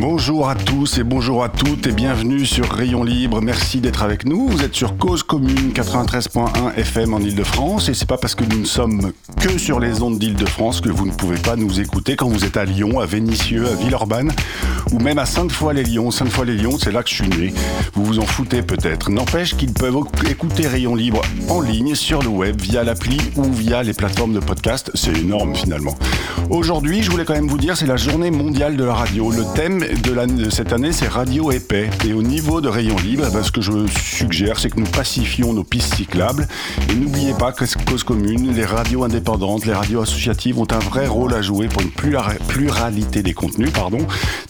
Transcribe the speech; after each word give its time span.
Bonjour 0.00 0.48
à 0.48 0.54
tous 0.54 0.98
et 0.98 1.02
bonjour 1.02 1.42
à 1.42 1.48
toutes 1.48 1.88
et 1.88 1.92
bienvenue 1.92 2.46
sur 2.46 2.70
Rayon 2.70 3.02
Libre. 3.02 3.42
Merci 3.42 3.80
d'être 3.80 4.04
avec 4.04 4.24
nous. 4.24 4.46
Vous 4.46 4.62
êtes 4.62 4.74
sur 4.74 4.96
Cause 4.96 5.24
Commune 5.24 5.72
93.1 5.72 6.76
FM 6.76 7.14
en 7.14 7.18
Ile-de-France 7.18 7.88
et 7.88 7.94
c'est 7.94 8.06
pas 8.06 8.16
parce 8.16 8.36
que 8.36 8.44
nous 8.44 8.60
ne 8.60 8.64
sommes 8.64 9.12
que 9.40 9.58
sur 9.58 9.80
les 9.80 10.00
ondes 10.00 10.20
d'Ile-de-France 10.20 10.80
que 10.82 10.88
vous 10.88 11.04
ne 11.04 11.10
pouvez 11.10 11.36
pas 11.36 11.56
nous 11.56 11.80
écouter 11.80 12.14
quand 12.14 12.28
vous 12.28 12.44
êtes 12.44 12.56
à 12.56 12.64
Lyon, 12.64 13.00
à 13.00 13.06
Vénissieux, 13.06 13.66
à 13.66 13.74
Villeurbanne 13.74 14.30
ou 14.92 15.00
même 15.00 15.18
à 15.18 15.26
Sainte-Foy-les-Lyons. 15.26 16.12
Sainte-Foy-les-Lyons, 16.12 16.78
c'est 16.78 16.92
là 16.92 17.02
que 17.02 17.10
je 17.10 17.14
suis 17.16 17.28
né. 17.28 17.52
Vous 17.94 18.04
vous 18.04 18.18
en 18.20 18.26
foutez 18.26 18.62
peut-être. 18.62 19.10
N'empêche 19.10 19.56
qu'ils 19.56 19.72
peuvent 19.72 19.98
écouter 20.30 20.68
Rayon 20.68 20.94
Libre 20.94 21.22
en 21.48 21.60
ligne 21.60 21.96
sur 21.96 22.22
le 22.22 22.28
web 22.28 22.60
via 22.60 22.84
l'appli 22.84 23.18
ou 23.34 23.44
via 23.52 23.82
les 23.82 23.94
plateformes 23.94 24.32
de 24.32 24.40
podcast. 24.40 24.92
C'est 24.94 25.16
énorme 25.16 25.56
finalement. 25.56 25.96
Aujourd'hui, 26.50 27.02
je 27.02 27.10
voulais 27.10 27.24
quand 27.24 27.34
même 27.34 27.48
vous 27.48 27.58
dire, 27.58 27.76
c'est 27.76 27.86
la 27.86 27.96
journée 27.96 28.30
mondiale 28.30 28.76
de 28.76 28.84
la 28.84 28.94
radio. 28.94 29.30
Le 29.30 29.44
thème 29.54 29.84
de, 29.94 30.50
cette 30.50 30.72
année, 30.72 30.92
c'est 30.92 31.08
Radio 31.08 31.50
Épais. 31.50 31.88
Et 32.06 32.12
au 32.12 32.22
niveau 32.22 32.60
de 32.60 32.68
Rayon 32.68 32.96
Libre, 32.96 33.24
eh 33.28 33.32
ben, 33.32 33.42
ce 33.42 33.50
que 33.50 33.60
je 33.60 33.72
suggère, 33.86 34.58
c'est 34.58 34.70
que 34.70 34.78
nous 34.78 34.86
pacifions 34.86 35.52
nos 35.52 35.64
pistes 35.64 35.94
cyclables. 35.94 36.46
Et 36.90 36.94
n'oubliez 36.94 37.32
pas 37.32 37.52
que 37.52 37.64
cause 37.84 38.04
commune, 38.04 38.54
les 38.54 38.64
radios 38.64 39.04
indépendantes, 39.04 39.64
les 39.64 39.72
radios 39.72 40.02
associatives 40.02 40.58
ont 40.58 40.66
un 40.70 40.78
vrai 40.78 41.06
rôle 41.06 41.34
à 41.34 41.42
jouer 41.42 41.68
pour 41.68 41.82
une 41.82 41.90
pluralité 41.90 43.22
des 43.22 43.32
contenus, 43.32 43.70
pardon, 43.72 43.98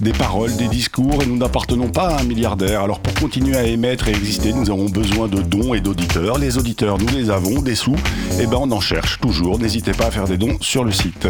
des 0.00 0.12
paroles, 0.12 0.56
des 0.56 0.68
discours. 0.68 1.22
Et 1.22 1.26
nous 1.26 1.36
n'appartenons 1.36 1.88
pas 1.88 2.08
à 2.08 2.20
un 2.20 2.24
milliardaire. 2.24 2.82
Alors 2.82 3.00
pour 3.00 3.14
continuer 3.14 3.56
à 3.56 3.64
émettre 3.64 4.08
et 4.08 4.12
exister, 4.12 4.52
nous 4.52 4.70
avons 4.70 4.86
besoin 4.86 5.28
de 5.28 5.42
dons 5.42 5.74
et 5.74 5.80
d'auditeurs. 5.80 6.38
Les 6.38 6.58
auditeurs, 6.58 6.98
nous 6.98 7.08
les 7.08 7.30
avons, 7.30 7.62
des 7.62 7.74
sous. 7.74 7.94
Et 8.38 8.42
eh 8.42 8.46
ben 8.46 8.58
on 8.60 8.70
en 8.72 8.80
cherche 8.80 9.20
toujours. 9.20 9.58
N'hésitez 9.58 9.92
pas 9.92 10.06
à 10.06 10.10
faire 10.10 10.26
des 10.26 10.36
dons 10.36 10.56
sur 10.60 10.84
le 10.84 10.92
site. 10.92 11.28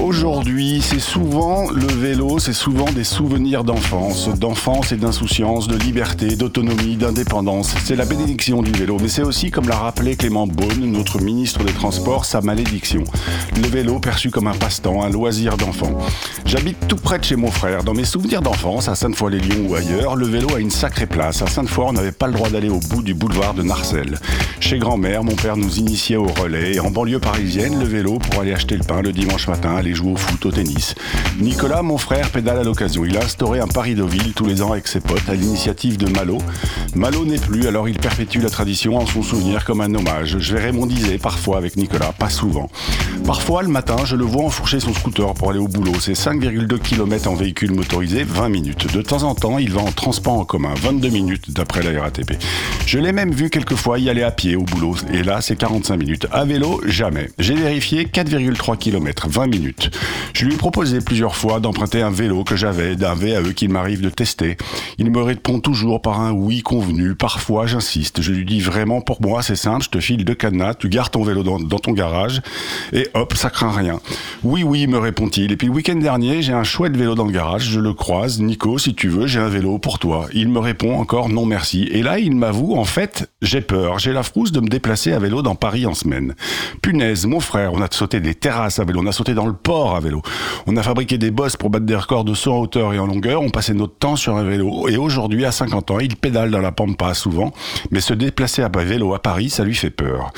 Aujourd'hui, 0.00 0.82
c'est 0.82 1.00
souvent 1.00 1.70
le 1.70 1.86
vélo, 1.86 2.38
c'est 2.38 2.52
souvent 2.52 2.90
des 2.92 3.04
sous 3.04 3.23
souvenirs 3.24 3.64
d'enfance, 3.64 4.28
d'enfance 4.38 4.92
et 4.92 4.96
d'insouciance, 4.96 5.66
de 5.66 5.78
liberté, 5.78 6.36
d'autonomie, 6.36 6.96
d'indépendance. 6.96 7.74
C'est 7.82 7.96
la 7.96 8.04
bénédiction 8.04 8.60
du 8.60 8.70
vélo, 8.70 8.98
mais 9.00 9.08
c'est 9.08 9.22
aussi, 9.22 9.50
comme 9.50 9.66
l'a 9.66 9.78
rappelé 9.78 10.14
Clément 10.14 10.46
Beaune, 10.46 10.92
notre 10.92 11.22
ministre 11.22 11.64
des 11.64 11.72
Transports, 11.72 12.26
sa 12.26 12.42
malédiction. 12.42 13.02
Le 13.56 13.66
vélo 13.66 13.98
perçu 13.98 14.30
comme 14.30 14.46
un 14.46 14.52
passe-temps, 14.52 15.02
un 15.02 15.08
loisir 15.08 15.56
d'enfant. 15.56 15.98
J'habite 16.44 16.86
tout 16.86 16.96
près 16.96 17.18
de 17.18 17.24
chez 17.24 17.36
mon 17.36 17.50
frère. 17.50 17.82
Dans 17.82 17.94
mes 17.94 18.04
souvenirs 18.04 18.42
d'enfance, 18.42 18.88
à 18.88 18.94
Sainte-Foy-les-Lyons 18.94 19.70
ou 19.70 19.74
ailleurs, 19.74 20.16
le 20.16 20.26
vélo 20.26 20.54
a 20.54 20.60
une 20.60 20.70
sacrée 20.70 21.06
place. 21.06 21.40
À 21.40 21.46
Sainte-Foy, 21.46 21.86
on 21.88 21.92
n'avait 21.94 22.12
pas 22.12 22.26
le 22.26 22.34
droit 22.34 22.50
d'aller 22.50 22.68
au 22.68 22.80
bout 22.90 23.02
du 23.02 23.14
boulevard 23.14 23.54
de 23.54 23.62
Narcelles. 23.62 24.18
Chez 24.60 24.78
grand-mère, 24.78 25.24
mon 25.24 25.34
père 25.34 25.56
nous 25.56 25.78
initiait 25.78 26.16
au 26.16 26.26
relais. 26.26 26.74
Et 26.74 26.80
en 26.80 26.90
banlieue 26.90 27.20
parisienne, 27.20 27.78
le 27.78 27.86
vélo 27.86 28.18
pour 28.18 28.42
aller 28.42 28.52
acheter 28.52 28.76
le 28.76 28.84
pain 28.84 29.00
le 29.00 29.12
dimanche 29.12 29.48
matin, 29.48 29.76
aller 29.76 29.94
jouer 29.94 30.12
au 30.12 30.16
foot, 30.16 30.44
au 30.44 30.52
tennis. 30.52 30.94
Nicolas, 31.40 31.80
mon 31.80 31.96
frère, 31.96 32.28
pédale 32.28 32.58
à 32.58 32.62
l'occasion. 32.62 33.02
A 33.16 33.24
instauré 33.24 33.60
un 33.60 33.66
Paris 33.66 33.94
Deauville 33.94 34.32
tous 34.34 34.46
les 34.46 34.62
ans 34.62 34.72
avec 34.72 34.88
ses 34.88 35.00
potes 35.00 35.28
à 35.28 35.34
l'initiative 35.34 35.96
de 35.96 36.10
Malo. 36.10 36.38
Malo 36.94 37.24
n'est 37.24 37.38
plus, 37.38 37.66
alors 37.66 37.88
il 37.88 37.98
perpétue 37.98 38.40
la 38.40 38.50
tradition 38.50 38.96
en 38.96 39.06
son 39.06 39.22
souvenir 39.22 39.64
comme 39.64 39.80
un 39.80 39.94
hommage. 39.94 40.38
Je 40.38 40.56
vais 40.56 40.72
Disait 40.86 41.18
parfois 41.18 41.56
avec 41.56 41.76
Nicolas, 41.76 42.12
pas 42.12 42.28
souvent. 42.28 42.68
Parfois, 43.24 43.62
le 43.62 43.68
matin, 43.68 43.96
je 44.04 44.16
le 44.16 44.24
vois 44.24 44.44
enfourcher 44.44 44.80
son 44.80 44.92
scooter 44.92 45.32
pour 45.32 45.50
aller 45.50 45.58
au 45.58 45.68
boulot. 45.68 45.94
C'est 45.98 46.12
5,2 46.12 46.78
km 46.78 47.30
en 47.30 47.34
véhicule 47.34 47.72
motorisé, 47.72 48.22
20 48.22 48.48
minutes. 48.50 48.92
De 48.92 49.00
temps 49.00 49.22
en 49.22 49.34
temps, 49.34 49.58
il 49.58 49.72
va 49.72 49.80
en 49.80 49.92
transport 49.92 50.34
en 50.34 50.44
commun, 50.44 50.74
22 50.76 51.08
minutes 51.08 51.52
d'après 51.52 51.82
la 51.82 52.02
RATP. 52.02 52.34
Je 52.86 52.98
l'ai 52.98 53.12
même 53.12 53.32
vu 53.32 53.48
quelquefois 53.48 53.98
y 53.98 54.10
aller 54.10 54.22
à 54.22 54.30
pied 54.30 54.56
au 54.56 54.62
boulot, 54.62 54.96
et 55.10 55.22
là, 55.22 55.40
c'est 55.40 55.56
45 55.56 55.96
minutes. 55.96 56.26
À 56.32 56.44
vélo, 56.44 56.82
jamais. 56.86 57.30
J'ai 57.38 57.54
vérifié 57.54 58.04
4,3 58.04 58.76
km, 58.76 59.28
20 59.28 59.46
minutes. 59.46 59.90
Je 60.34 60.44
lui 60.44 60.54
ai 60.54 60.56
proposé 60.56 60.98
plusieurs 60.98 61.34
fois 61.34 61.60
d'emprunter 61.60 62.02
un 62.02 62.10
vélo 62.10 62.44
que 62.44 62.56
j'avais, 62.56 62.94
d'un 63.04 63.14
VAE 63.14 63.52
qu'il 63.52 63.68
m'arrive 63.68 64.00
de 64.00 64.08
tester. 64.08 64.56
Il 64.96 65.10
me 65.10 65.20
répond 65.20 65.60
toujours 65.60 66.00
par 66.00 66.20
un 66.20 66.32
oui 66.32 66.62
convenu. 66.62 67.14
Parfois, 67.14 67.66
j'insiste. 67.66 68.22
Je 68.22 68.32
lui 68.32 68.46
dis 68.46 68.60
vraiment, 68.60 69.02
pour 69.02 69.20
moi, 69.20 69.42
c'est 69.42 69.56
simple, 69.56 69.84
je 69.84 69.90
te 69.90 70.00
file 70.00 70.24
deux 70.24 70.34
cadenas, 70.34 70.74
tu 70.74 70.88
gardes 70.88 71.10
ton 71.10 71.22
vélo 71.22 71.42
dans, 71.42 71.58
ton 71.58 71.92
garage, 71.92 72.40
et 72.94 73.08
hop, 73.12 73.34
ça 73.34 73.50
craint 73.50 73.72
rien. 73.72 74.00
Oui, 74.42 74.62
oui, 74.62 74.86
me 74.86 74.96
répond-il. 74.96 75.52
Et 75.52 75.56
puis 75.56 75.66
le 75.66 75.74
week-end 75.74 75.96
dernier, 75.96 76.40
j'ai 76.40 76.54
un 76.54 76.64
chouette 76.64 76.96
vélo 76.96 77.14
dans 77.14 77.26
le 77.26 77.32
garage, 77.32 77.68
je 77.68 77.78
le 77.78 77.92
croise. 77.92 78.40
Nico, 78.40 78.78
si 78.78 78.94
tu 78.94 79.08
veux, 79.08 79.26
j'ai 79.26 79.40
un 79.40 79.48
vélo 79.48 79.78
pour 79.78 79.98
toi. 79.98 80.26
Il 80.32 80.48
me 80.48 80.60
répond 80.60 80.98
encore 80.98 81.28
non 81.28 81.44
merci. 81.44 81.82
Et 81.92 82.02
là, 82.02 82.18
il 82.18 82.34
m'avoue, 82.34 82.74
en 82.76 82.84
fait, 82.84 83.30
j'ai 83.42 83.60
peur. 83.60 83.98
J'ai 83.98 84.12
la 84.12 84.22
frousse 84.22 84.50
de 84.50 84.60
me 84.60 84.68
déplacer 84.68 85.12
à 85.12 85.18
vélo 85.18 85.42
dans 85.42 85.56
Paris 85.56 85.84
en 85.84 85.94
semaine. 85.94 86.34
Punaise, 86.80 87.26
mon 87.26 87.40
frère, 87.40 87.74
on 87.74 87.82
a 87.82 87.88
sauté 87.90 88.20
des 88.20 88.34
terrasses 88.34 88.78
à 88.78 88.84
vélo, 88.84 89.00
on 89.02 89.06
a 89.06 89.12
sauté 89.12 89.34
dans 89.34 89.46
le 89.46 89.52
port 89.52 89.94
à 89.94 90.00
vélo. 90.00 90.22
On 90.66 90.76
a 90.78 90.82
fabriqué 90.82 91.18
des 91.18 91.30
bosses 91.30 91.56
pour 91.56 91.68
battre 91.68 91.84
des 91.84 91.96
records 91.96 92.24
de 92.24 92.32
saut 92.32 92.52
en 92.52 92.60
hauteur 92.60 92.93
en 92.98 93.06
longueur, 93.06 93.42
on 93.42 93.50
passait 93.50 93.74
notre 93.74 93.96
temps 93.96 94.16
sur 94.16 94.36
un 94.36 94.44
vélo. 94.44 94.88
Et 94.88 94.96
aujourd'hui, 94.96 95.44
à 95.44 95.52
50 95.52 95.90
ans, 95.90 96.00
il 96.00 96.16
pédale 96.16 96.50
dans 96.50 96.60
la 96.60 96.72
pampa 96.72 97.14
souvent, 97.14 97.52
mais 97.90 98.00
se 98.00 98.14
déplacer 98.14 98.62
à 98.62 98.68
vélo 98.68 99.14
à 99.14 99.22
Paris, 99.22 99.50
ça 99.50 99.64
lui 99.64 99.74
fait 99.74 99.90
peur. 99.90 100.32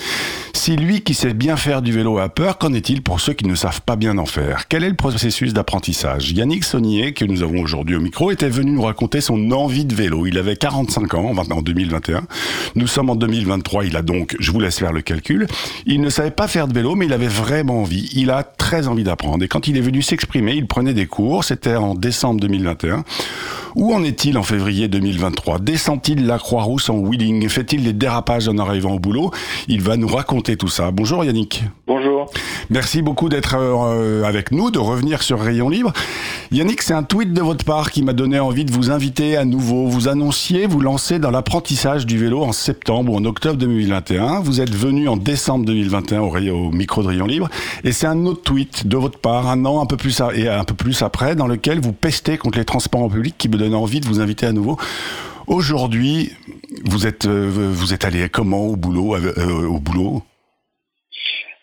Si 0.52 0.76
lui 0.76 1.02
qui 1.02 1.14
sait 1.14 1.34
bien 1.34 1.56
faire 1.56 1.82
du 1.82 1.92
vélo 1.92 2.18
a 2.18 2.28
peur, 2.28 2.58
qu'en 2.58 2.72
est-il 2.72 3.02
pour 3.02 3.20
ceux 3.20 3.34
qui 3.34 3.46
ne 3.46 3.54
savent 3.54 3.82
pas 3.82 3.96
bien 3.96 4.18
en 4.18 4.26
faire? 4.26 4.68
Quel 4.68 4.84
est 4.84 4.88
le 4.88 4.96
processus 4.96 5.52
d'apprentissage? 5.52 6.32
Yannick 6.32 6.64
Saunier, 6.64 7.12
que 7.12 7.24
nous 7.24 7.42
avons 7.42 7.60
aujourd'hui 7.60 7.96
au 7.96 8.00
micro, 8.00 8.30
était 8.30 8.48
venu 8.48 8.72
nous 8.72 8.82
raconter 8.82 9.20
son 9.20 9.50
envie 9.52 9.84
de 9.84 9.94
vélo. 9.94 10.26
Il 10.26 10.38
avait 10.38 10.56
45 10.56 11.14
ans 11.14 11.32
en 11.36 11.62
2021. 11.62 12.22
Nous 12.74 12.86
sommes 12.86 13.10
en 13.10 13.16
2023, 13.16 13.84
il 13.84 13.96
a 13.96 14.02
donc, 14.02 14.34
je 14.40 14.50
vous 14.50 14.60
laisse 14.60 14.78
faire 14.78 14.92
le 14.92 15.02
calcul, 15.02 15.46
il 15.86 16.00
ne 16.00 16.08
savait 16.08 16.30
pas 16.30 16.48
faire 16.48 16.68
de 16.68 16.74
vélo, 16.74 16.94
mais 16.94 17.06
il 17.06 17.12
avait 17.12 17.28
vraiment 17.28 17.82
envie. 17.82 18.08
Il 18.14 18.30
a 18.30 18.42
très 18.42 18.88
envie 18.88 19.04
d'apprendre. 19.04 19.44
Et 19.44 19.48
quand 19.48 19.68
il 19.68 19.76
est 19.76 19.82
venu 19.82 20.02
s'exprimer, 20.02 20.54
il 20.54 20.66
prenait 20.66 20.94
des 20.94 21.06
cours. 21.06 21.44
C'était 21.44 21.76
en 21.76 21.94
décembre 21.94 22.40
2021. 22.46 23.04
Où 23.76 23.92
en 23.92 24.02
est-il 24.04 24.38
en 24.38 24.42
février 24.42 24.88
2023 24.88 25.58
Descend-il 25.58 26.26
la 26.26 26.38
Croix-Rousse 26.38 26.88
en 26.88 26.96
wheeling? 26.96 27.46
Fait-il 27.50 27.84
des 27.84 27.92
dérapages 27.92 28.48
en 28.48 28.56
arrivant 28.56 28.94
au 28.94 28.98
boulot? 28.98 29.30
Il 29.68 29.82
va 29.82 29.98
nous 29.98 30.08
raconter 30.08 30.56
tout 30.56 30.68
ça. 30.68 30.90
Bonjour 30.90 31.22
Yannick. 31.26 31.62
Bonjour. 31.86 32.30
Merci 32.70 33.02
beaucoup 33.02 33.28
d'être 33.28 33.54
euh, 33.58 34.24
avec 34.24 34.50
nous, 34.50 34.70
de 34.70 34.78
revenir 34.78 35.22
sur 35.22 35.38
Rayon 35.38 35.68
Libre. 35.68 35.92
Yannick, 36.52 36.80
c'est 36.80 36.94
un 36.94 37.02
tweet 37.02 37.34
de 37.34 37.42
votre 37.42 37.66
part 37.66 37.90
qui 37.90 38.02
m'a 38.02 38.14
donné 38.14 38.40
envie 38.40 38.64
de 38.64 38.72
vous 38.72 38.90
inviter 38.90 39.36
à 39.36 39.44
nouveau. 39.44 39.88
Vous 39.88 40.08
annonciez 40.08 40.66
vous 40.66 40.80
lancer 40.80 41.18
dans 41.18 41.30
l'apprentissage 41.30 42.06
du 42.06 42.16
vélo 42.16 42.42
en 42.42 42.52
septembre 42.52 43.12
ou 43.12 43.16
en 43.16 43.24
octobre 43.26 43.58
2021. 43.58 44.40
Vous 44.40 44.62
êtes 44.62 44.74
venu 44.74 45.06
en 45.06 45.18
décembre 45.18 45.66
2021 45.66 46.20
au, 46.20 46.30
au 46.30 46.70
micro 46.70 47.02
de 47.02 47.08
Rayon 47.08 47.26
Libre. 47.26 47.50
Et 47.84 47.92
c'est 47.92 48.06
un 48.06 48.24
autre 48.24 48.40
tweet 48.40 48.86
de 48.86 48.96
votre 48.96 49.18
part, 49.18 49.50
un 49.50 49.66
an 49.66 49.82
un 49.82 49.86
peu 49.86 49.98
plus 49.98 50.22
et 50.34 50.48
un 50.48 50.64
peu 50.64 50.74
plus 50.74 51.02
après, 51.02 51.36
dans 51.36 51.46
lequel 51.46 51.80
vous 51.80 51.92
pestez 51.92 52.35
contre 52.36 52.58
les 52.58 52.64
transports 52.64 53.02
en 53.02 53.08
public 53.08 53.36
qui 53.38 53.48
me 53.48 53.56
donne 53.56 53.74
envie 53.74 54.00
de 54.00 54.06
vous 54.06 54.20
inviter 54.20 54.46
à 54.46 54.52
nouveau. 54.52 54.76
Aujourd'hui, 55.46 56.32
vous 56.84 57.06
êtes 57.06 57.26
euh, 57.26 57.48
vous 57.50 57.94
êtes 57.94 58.04
allé 58.04 58.28
comment 58.28 58.66
au 58.66 58.76
boulot 58.76 59.14
euh, 59.14 59.66
au 59.66 59.78
boulot? 59.78 60.22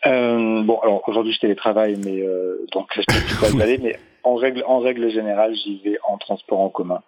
Euh, 0.05 0.63
Bon, 0.63 0.79
alors 0.81 1.01
aujourd'hui 1.07 1.33
je 1.33 1.39
télétravaille, 1.39 1.97
mais 2.03 2.23
donc 2.71 2.87
je 2.95 3.01
peux 3.01 3.47
pas 3.47 3.57
y 3.57 3.61
aller, 3.61 3.79
mais 3.81 3.99
en 4.23 4.35
règle 4.35 4.63
en 4.67 4.79
règle 4.79 5.11
générale, 5.11 5.53
j'y 5.55 5.81
vais 5.83 5.97
en 6.07 6.17
transport 6.17 6.59
en 6.59 6.69
commun. 6.69 7.01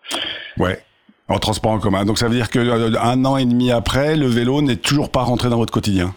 Ouais. 0.58 0.80
En 1.28 1.40
transport 1.40 1.72
en 1.72 1.80
commun. 1.80 2.06
Donc 2.06 2.18
ça 2.18 2.28
veut 2.28 2.36
dire 2.36 2.50
que 2.50 2.98
un 2.98 3.26
an 3.26 3.38
et 3.38 3.46
demi 3.46 3.72
après, 3.72 4.16
le 4.16 4.28
vélo 4.28 4.62
n'est 4.62 4.76
toujours 4.76 5.10
pas 5.10 5.24
rentré 5.24 5.50
dans 5.50 5.58
votre 5.58 5.74
quotidien? 5.74 6.14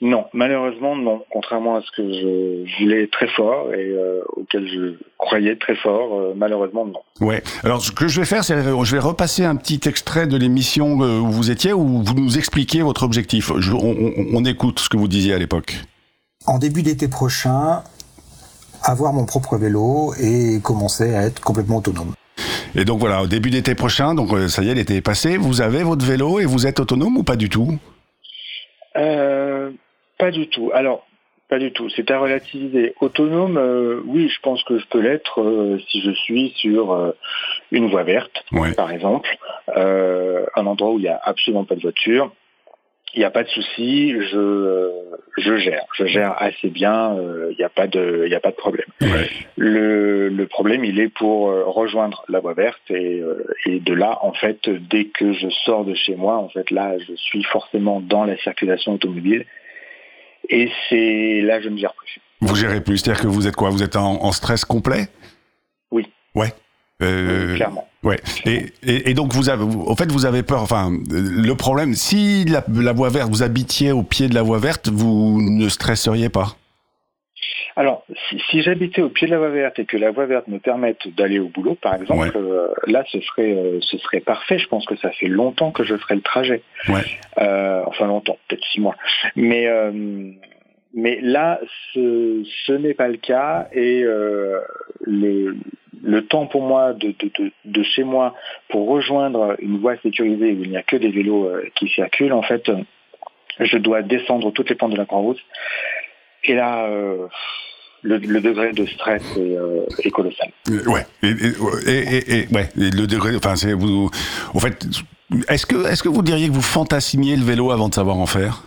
Non, 0.00 0.26
malheureusement 0.32 0.94
non. 0.96 1.24
Contrairement 1.30 1.76
à 1.76 1.82
ce 1.82 1.90
que 1.96 2.02
je 2.12 2.82
voulais 2.82 3.08
très 3.08 3.26
fort 3.28 3.74
et 3.74 3.88
euh, 3.88 4.20
auquel 4.36 4.68
je 4.68 4.94
croyais 5.16 5.56
très 5.56 5.74
fort, 5.74 6.14
euh, 6.14 6.34
malheureusement 6.36 6.86
non. 6.86 7.00
Ouais. 7.20 7.42
Alors 7.64 7.82
ce 7.82 7.90
que 7.90 8.06
je 8.06 8.20
vais 8.20 8.26
faire, 8.26 8.44
c'est 8.44 8.62
je 8.62 8.92
vais 8.92 9.00
repasser 9.00 9.44
un 9.44 9.56
petit 9.56 9.80
extrait 9.88 10.28
de 10.28 10.36
l'émission 10.36 11.02
euh, 11.02 11.18
où 11.18 11.30
vous 11.30 11.50
étiez, 11.50 11.72
où 11.72 12.02
vous 12.04 12.14
nous 12.14 12.38
expliquez 12.38 12.82
votre 12.82 13.02
objectif. 13.02 13.50
on, 13.50 14.44
écoute 14.44 14.78
ce 14.78 14.88
que 14.88 14.96
vous 14.96 15.08
disiez 15.08 15.34
à 15.34 15.38
l'époque. 15.38 15.74
En 16.46 16.58
début 16.58 16.82
d'été 16.82 17.08
prochain, 17.08 17.82
avoir 18.84 19.12
mon 19.12 19.26
propre 19.26 19.56
vélo 19.56 20.14
et 20.20 20.60
commencer 20.62 21.12
à 21.14 21.22
être 21.22 21.40
complètement 21.40 21.78
autonome. 21.78 22.14
Et 22.76 22.84
donc 22.84 23.00
voilà, 23.00 23.22
au 23.22 23.26
début 23.26 23.50
d'été 23.50 23.74
prochain, 23.74 24.14
donc 24.14 24.30
ça 24.48 24.62
y 24.62 24.68
est, 24.68 24.74
l'été 24.74 24.96
est 24.96 25.00
passé, 25.00 25.36
vous 25.36 25.60
avez 25.60 25.82
votre 25.82 26.06
vélo 26.06 26.38
et 26.38 26.44
vous 26.44 26.66
êtes 26.66 26.78
autonome 26.78 27.16
ou 27.16 27.24
pas 27.24 27.36
du 27.36 27.48
tout? 27.48 27.76
Euh, 28.98 29.27
pas 30.18 30.30
du 30.30 30.48
tout. 30.48 30.70
Alors, 30.74 31.06
Pas 31.48 31.58
du 31.58 31.72
tout. 31.72 31.88
C'est 31.88 32.10
à 32.10 32.18
relativiser. 32.18 32.92
Autonome, 33.00 33.56
euh, 33.56 34.02
oui, 34.04 34.28
je 34.28 34.38
pense 34.42 34.62
que 34.64 34.78
je 34.78 34.86
peux 34.90 35.00
l'être 35.00 35.40
euh, 35.40 35.78
si 35.88 36.02
je 36.02 36.10
suis 36.10 36.50
sur 36.56 36.92
euh, 36.92 37.12
une 37.70 37.88
voie 37.88 38.02
verte, 38.02 38.44
Ouais. 38.52 38.74
par 38.74 38.90
exemple, 38.90 39.30
un 39.74 40.66
endroit 40.66 40.90
où 40.92 40.98
il 40.98 41.02
n'y 41.02 41.08
a 41.08 41.18
absolument 41.22 41.64
pas 41.64 41.74
de 41.74 41.80
voiture. 41.80 42.30
Il 43.14 43.20
n'y 43.20 43.24
a 43.24 43.30
pas 43.30 43.42
de 43.44 43.48
souci, 43.48 44.10
je, 44.20 44.90
je 45.38 45.56
gère. 45.56 45.86
Je 45.96 46.04
gère 46.04 46.34
assez 46.42 46.68
bien, 46.68 47.16
il 47.50 47.56
n'y 47.56 47.64
a, 47.64 47.70
pas 47.70 47.86
de- 47.86 48.28
a 48.30 48.40
pas 48.40 48.50
de 48.50 48.56
problème. 48.56 48.84
Ouais. 49.00 49.30
Le, 49.56 50.28
le 50.28 50.46
problème, 50.46 50.84
il 50.84 51.00
est 51.00 51.08
pour 51.08 51.46
rejoindre 51.74 52.22
la 52.28 52.40
voie 52.40 52.52
verte 52.52 52.82
et, 52.90 53.22
et 53.64 53.80
de 53.80 53.94
là, 53.94 54.18
en 54.20 54.34
fait, 54.34 54.68
dès 54.68 55.06
que 55.06 55.32
je 55.32 55.48
sors 55.64 55.86
de 55.86 55.94
chez 55.94 56.16
moi, 56.16 56.36
en 56.36 56.50
fait, 56.50 56.70
là, 56.70 56.98
je 56.98 57.14
suis 57.14 57.42
forcément 57.44 58.00
dans 58.02 58.24
la 58.26 58.36
circulation 58.36 58.92
automobile 58.92 59.46
et 60.48 60.70
c'est 60.88 61.40
là, 61.42 61.60
je 61.60 61.68
ne 61.68 61.78
gère 61.78 61.94
plus. 61.94 62.20
Vous 62.40 62.54
gérez 62.54 62.80
plus, 62.80 62.98
c'est-à-dire 62.98 63.22
que 63.22 63.26
vous 63.26 63.46
êtes 63.46 63.56
quoi? 63.56 63.70
Vous 63.70 63.82
êtes 63.82 63.96
en, 63.96 64.22
en 64.22 64.32
stress 64.32 64.64
complet? 64.64 65.08
Oui. 65.90 66.06
Ouais. 66.34 66.52
Euh, 67.02 67.50
Oui, 67.50 67.56
clairement. 67.56 67.88
Ouais. 68.04 68.20
Et, 68.46 68.66
et, 68.82 69.10
et 69.10 69.14
donc 69.14 69.34
vous 69.34 69.48
avez, 69.48 69.64
en 69.64 69.96
fait, 69.96 70.10
vous 70.12 70.24
avez 70.24 70.42
peur. 70.44 70.62
Enfin, 70.62 70.92
le 71.10 71.52
problème, 71.54 71.94
si 71.94 72.44
la, 72.44 72.64
la 72.72 72.92
voie 72.92 73.08
verte, 73.08 73.28
vous 73.30 73.42
habitiez 73.42 73.90
au 73.92 74.02
pied 74.04 74.28
de 74.28 74.34
la 74.34 74.42
voie 74.42 74.58
verte, 74.58 74.88
vous 74.88 75.40
ne 75.40 75.68
stresseriez 75.68 76.28
pas? 76.28 76.56
Alors, 77.78 78.04
si, 78.28 78.40
si 78.50 78.60
j'habitais 78.62 79.02
au 79.02 79.08
pied 79.08 79.28
de 79.28 79.32
la 79.32 79.38
voie 79.38 79.50
verte 79.50 79.78
et 79.78 79.84
que 79.84 79.96
la 79.96 80.10
voie 80.10 80.26
verte 80.26 80.48
me 80.48 80.58
permette 80.58 81.06
d'aller 81.14 81.38
au 81.38 81.46
boulot, 81.46 81.76
par 81.76 81.94
exemple, 81.94 82.36
Ouais. 82.36 82.42
euh, 82.42 82.66
là, 82.88 83.04
ce 83.08 83.20
serait, 83.20 83.52
euh, 83.52 83.78
ce 83.82 83.98
serait 83.98 84.18
parfait. 84.18 84.58
Je 84.58 84.66
pense 84.66 84.84
que 84.84 84.96
ça 84.96 85.12
fait 85.12 85.28
longtemps 85.28 85.70
que 85.70 85.84
je 85.84 85.94
ferai 85.96 86.16
le 86.16 86.20
trajet. 86.22 86.62
Ouais. 86.88 87.02
Euh, 87.40 87.82
enfin, 87.86 88.06
longtemps, 88.08 88.36
peut-être 88.48 88.64
six 88.72 88.80
mois. 88.80 88.96
Mais, 89.36 89.68
mais 90.92 91.20
là, 91.22 91.60
ce, 91.94 92.42
ce 92.66 92.72
n'est 92.72 92.94
pas 92.94 93.06
le 93.06 93.18
cas 93.18 93.68
et 93.72 94.00
le, 94.02 95.56
le 96.02 96.26
temps 96.26 96.46
pour 96.46 96.62
moi 96.62 96.94
de, 96.94 97.14
de, 97.16 97.30
de, 97.38 97.52
de 97.64 97.82
chez 97.84 98.02
moi 98.02 98.34
pour 98.70 98.88
rejoindre 98.88 99.54
une 99.60 99.78
voie 99.78 99.96
sécurisée 99.98 100.52
où 100.52 100.64
il 100.64 100.70
n'y 100.70 100.76
a 100.76 100.82
que 100.82 100.96
des 100.96 101.10
vélos 101.10 101.48
qui 101.76 101.86
circulent, 101.90 102.32
en 102.32 102.42
fait, 102.42 102.68
je 103.60 103.78
dois 103.78 104.02
descendre 104.02 104.50
toutes 104.52 104.68
les 104.70 104.74
pentes 104.74 104.92
de 104.92 104.96
la 104.96 105.06
Croix-Rousse. 105.06 105.40
Et 106.44 106.54
là, 106.54 106.86
euh, 106.86 107.26
le, 108.02 108.18
le 108.18 108.40
degré 108.40 108.72
de 108.72 108.86
stress 108.86 109.22
est, 109.36 109.56
euh, 109.56 109.84
est 110.04 110.10
colossal. 110.10 110.48
Euh, 110.70 110.82
Ouais. 110.86 111.06
Et, 111.22 112.46
ouais. 112.54 112.68
Et 112.76 112.90
le 112.90 113.06
degré. 113.06 113.34
Enfin, 113.36 113.56
c'est 113.56 113.72
vous. 113.72 114.10
En 114.54 114.58
fait, 114.60 114.86
est-ce 115.48 115.66
que, 115.66 115.86
est-ce 115.90 116.02
que 116.02 116.08
vous 116.08 116.22
diriez 116.22 116.48
que 116.48 116.52
vous 116.54 116.62
fantasimiez 116.62 117.36
le 117.36 117.42
vélo 117.44 117.70
avant 117.70 117.88
de 117.88 117.94
savoir 117.94 118.16
en 118.18 118.26
faire? 118.26 118.62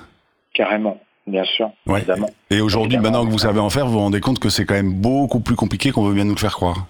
Carrément, 0.54 1.02
bien 1.28 1.44
sûr, 1.46 1.72
Ouais. 1.88 2.00
évidemment. 2.00 2.30
Et 2.50 2.62
aujourd'hui, 2.62 2.98
maintenant 2.98 3.26
que 3.26 3.32
vous 3.32 3.38
savez 3.40 3.60
en 3.60 3.70
faire, 3.70 3.86
vous 3.86 3.94
vous 3.94 4.00
rendez 4.00 4.20
compte 4.20 4.40
que 4.40 4.50
c'est 4.50 4.66
quand 4.66 4.74
même 4.76 4.94
beaucoup 4.94 5.40
plus 5.40 5.56
compliqué 5.56 5.92
qu'on 5.92 6.04
veut 6.04 6.14
bien 6.14 6.26
nous 6.26 6.36
le 6.36 6.40
faire 6.40 6.54
croire. 6.56 6.88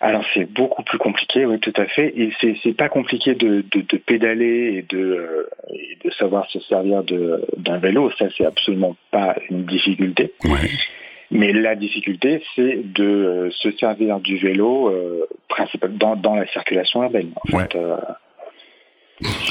Alors 0.00 0.22
c'est 0.34 0.44
beaucoup 0.44 0.82
plus 0.84 0.98
compliqué, 0.98 1.44
oui, 1.46 1.58
tout 1.58 1.72
à 1.76 1.86
fait. 1.86 2.12
Et 2.16 2.30
c'est 2.40 2.54
c'est 2.62 2.74
pas 2.74 2.88
compliqué 2.90 3.34
de, 3.34 3.64
de, 3.72 3.80
de 3.80 3.96
pédaler 3.96 4.74
et 4.76 4.86
de, 4.94 4.98
euh, 4.98 5.48
et 5.74 5.98
de 6.04 6.10
savoir 6.12 6.48
se 6.50 6.60
servir 6.60 7.02
de- 7.02 7.44
d'un 7.56 7.78
vélo. 7.78 8.10
Ça, 8.18 8.26
c'est 8.36 8.44
absolument 8.44 8.94
pas 9.10 9.34
une 9.50 9.64
difficulté. 9.64 10.34
Ouais. 10.44 10.70
Mais 11.30 11.52
la 11.52 11.74
difficulté, 11.74 12.42
c'est 12.54 12.80
de 12.92 13.04
euh, 13.04 13.50
se 13.50 13.70
servir 13.72 14.20
du 14.20 14.36
vélo 14.38 14.88
euh, 14.90 15.26
dans, 15.90 16.14
dans 16.16 16.34
la 16.36 16.46
circulation 16.48 17.02
urbaine. 17.02 17.30
En 17.52 17.56
Ouais. 17.56 17.64
fait, 17.64 17.76
euh, 17.78 17.96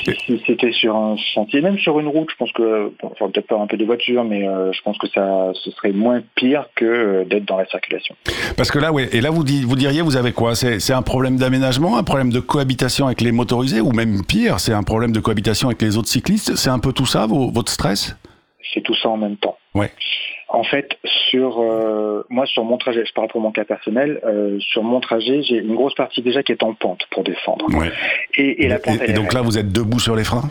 si 0.05 0.13
si 0.25 0.41
c'était 0.45 0.71
sur 0.71 0.95
un 0.95 1.17
chantier, 1.17 1.59
même 1.59 1.79
sur 1.79 1.99
une 1.99 2.07
route, 2.07 2.29
je 2.29 2.35
pense 2.35 2.51
que, 2.51 2.91
bon, 3.01 3.09
enfin, 3.11 3.29
peut-être 3.31 3.47
pas 3.47 3.57
un 3.57 3.65
peu 3.65 3.77
des 3.77 3.85
voitures, 3.85 4.23
mais 4.23 4.47
euh, 4.47 4.71
je 4.71 4.81
pense 4.83 4.95
que 4.99 5.07
ça, 5.07 5.51
ce 5.55 5.71
serait 5.71 5.91
moins 5.91 6.21
pire 6.35 6.69
que 6.75 6.85
euh, 6.85 7.25
d'être 7.25 7.45
dans 7.45 7.57
la 7.57 7.65
circulation. 7.65 8.15
Parce 8.57 8.69
que 8.69 8.77
là, 8.77 8.91
ouais. 8.93 9.09
Et 9.11 9.21
là, 9.21 9.31
vous, 9.31 9.43
di- 9.43 9.63
vous 9.63 9.75
diriez, 9.75 10.01
vous 10.03 10.17
avez 10.17 10.33
quoi? 10.33 10.53
C'est 10.53 10.79
c'est 10.79 10.93
un 10.93 11.01
problème 11.01 11.37
d'aménagement, 11.37 11.97
un 11.97 12.03
problème 12.03 12.31
de 12.31 12.39
cohabitation 12.39 13.07
avec 13.07 13.21
les 13.21 13.31
motorisés, 13.31 13.81
ou 13.81 13.91
même 13.91 14.23
pire, 14.23 14.59
c'est 14.59 14.73
un 14.73 14.83
problème 14.83 15.11
de 15.11 15.19
cohabitation 15.19 15.67
avec 15.69 15.81
les 15.81 15.97
autres 15.97 16.09
cyclistes? 16.09 16.55
C'est 16.55 16.69
un 16.69 16.79
peu 16.79 16.93
tout 16.93 17.07
ça, 17.07 17.25
vos- 17.25 17.49
votre 17.49 17.71
stress? 17.71 18.15
C'est 18.71 18.81
tout 18.81 18.95
ça 18.95 19.09
en 19.09 19.17
même 19.17 19.37
temps. 19.37 19.57
Ouais. 19.73 19.91
En 20.47 20.63
fait, 20.63 20.97
sur 21.03 21.59
euh, 21.59 22.23
moi, 22.29 22.45
sur 22.45 22.63
mon 22.63 22.77
trajet, 22.77 23.03
je 23.05 23.13
parle 23.13 23.27
pour 23.29 23.41
mon 23.41 23.51
cas 23.51 23.65
personnel, 23.65 24.21
euh, 24.25 24.59
sur 24.59 24.83
mon 24.83 24.99
trajet, 24.99 25.41
j'ai 25.41 25.57
une 25.57 25.75
grosse 25.75 25.95
partie 25.95 26.21
déjà 26.21 26.43
qui 26.43 26.51
est 26.51 26.63
en 26.63 26.73
pente 26.73 27.01
pour 27.11 27.23
descendre. 27.23 27.65
Ouais. 27.75 27.91
Et, 28.35 28.63
et 28.63 28.67
la 28.67 28.77
pente, 28.77 29.01
Et, 29.07 29.13
donc 29.13 29.33
là, 29.33 29.41
vous 29.41 29.57
êtes 29.57 29.71
debout 29.71 29.99
sur 29.99 30.15
les 30.15 30.23
freins? 30.23 30.43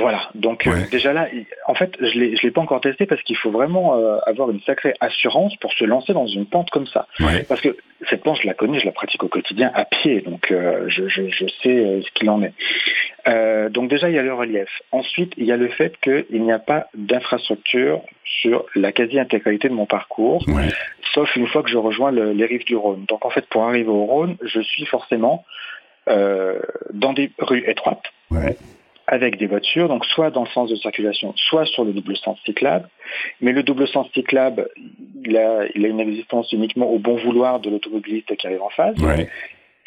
Voilà. 0.00 0.28
Donc 0.34 0.66
euh, 0.66 0.70
déjà 0.90 1.12
là, 1.12 1.28
en 1.66 1.74
fait, 1.74 1.92
je 2.00 2.18
l'ai, 2.18 2.36
je 2.36 2.42
l'ai 2.42 2.50
pas 2.50 2.60
encore 2.60 2.80
testé 2.80 3.06
parce 3.06 3.22
qu'il 3.22 3.36
faut 3.36 3.50
vraiment 3.50 3.96
euh, 3.98 4.18
avoir 4.26 4.50
une 4.50 4.60
sacrée 4.62 4.94
assurance 5.00 5.54
pour 5.56 5.72
se 5.72 5.84
lancer 5.84 6.12
dans 6.12 6.26
une 6.26 6.46
pente 6.46 6.70
comme 6.70 6.86
ça. 6.86 7.06
Ouais. 7.20 7.44
Parce 7.48 7.60
que 7.60 7.76
cette 8.08 8.22
pente, 8.22 8.38
je 8.40 8.46
la 8.46 8.54
connais, 8.54 8.80
je 8.80 8.86
la 8.86 8.92
pratique 8.92 9.22
au 9.22 9.28
quotidien 9.28 9.70
à 9.74 9.84
pied, 9.84 10.22
donc 10.22 10.50
euh, 10.50 10.84
je, 10.88 11.06
je, 11.08 11.28
je 11.28 11.46
sais 11.62 12.00
ce 12.02 12.10
qu'il 12.14 12.30
en 12.30 12.42
est. 12.42 12.52
Donc 13.70 13.88
déjà, 13.90 14.08
il 14.08 14.14
y 14.14 14.18
a 14.18 14.22
le 14.22 14.32
relief. 14.34 14.68
Ensuite, 14.90 15.34
il 15.36 15.44
y 15.44 15.52
a 15.52 15.56
le 15.56 15.68
fait 15.68 15.94
qu'il 16.00 16.42
n'y 16.42 16.50
a 16.52 16.58
pas 16.58 16.86
d'infrastructure 16.94 18.00
sur 18.24 18.64
la 18.74 18.92
quasi-intégralité 18.92 19.68
de 19.68 19.74
mon 19.74 19.86
parcours, 19.86 20.42
Ouais. 20.48 20.68
sauf 21.14 21.34
une 21.36 21.46
fois 21.46 21.62
que 21.62 21.68
je 21.68 21.76
rejoins 21.76 22.10
le- 22.10 22.32
les 22.32 22.46
rives 22.46 22.64
du 22.64 22.76
Rhône. 22.76 23.04
Donc 23.08 23.24
en 23.26 23.30
fait, 23.30 23.46
pour 23.46 23.64
arriver 23.64 23.88
au 23.90 24.04
Rhône, 24.06 24.36
je 24.42 24.60
suis 24.60 24.86
forcément 24.86 25.44
dans 26.06 27.12
des 27.12 27.30
rues 27.38 27.62
étroites. 27.68 28.02
Avec 29.12 29.36
des 29.38 29.46
voitures, 29.46 29.88
donc 29.88 30.04
soit 30.06 30.30
dans 30.30 30.44
le 30.44 30.48
sens 30.50 30.70
de 30.70 30.76
circulation, 30.76 31.34
soit 31.36 31.66
sur 31.66 31.84
le 31.84 31.92
double 31.92 32.16
sens 32.16 32.38
cyclable. 32.46 32.88
Mais 33.40 33.50
le 33.52 33.62
double 33.64 33.86
sens 33.88 34.06
cyclable, 34.14 34.68
il 35.26 35.36
a, 35.36 35.64
il 35.74 35.84
a 35.84 35.88
une 35.88 35.98
existence 36.00 36.50
uniquement 36.52 36.88
au 36.90 36.98
bon 36.98 37.16
vouloir 37.16 37.58
de 37.60 37.68
l'automobiliste 37.70 38.34
qui 38.36 38.46
arrive 38.46 38.62
en 38.62 38.70
face. 38.70 38.96
Ouais. 38.98 39.28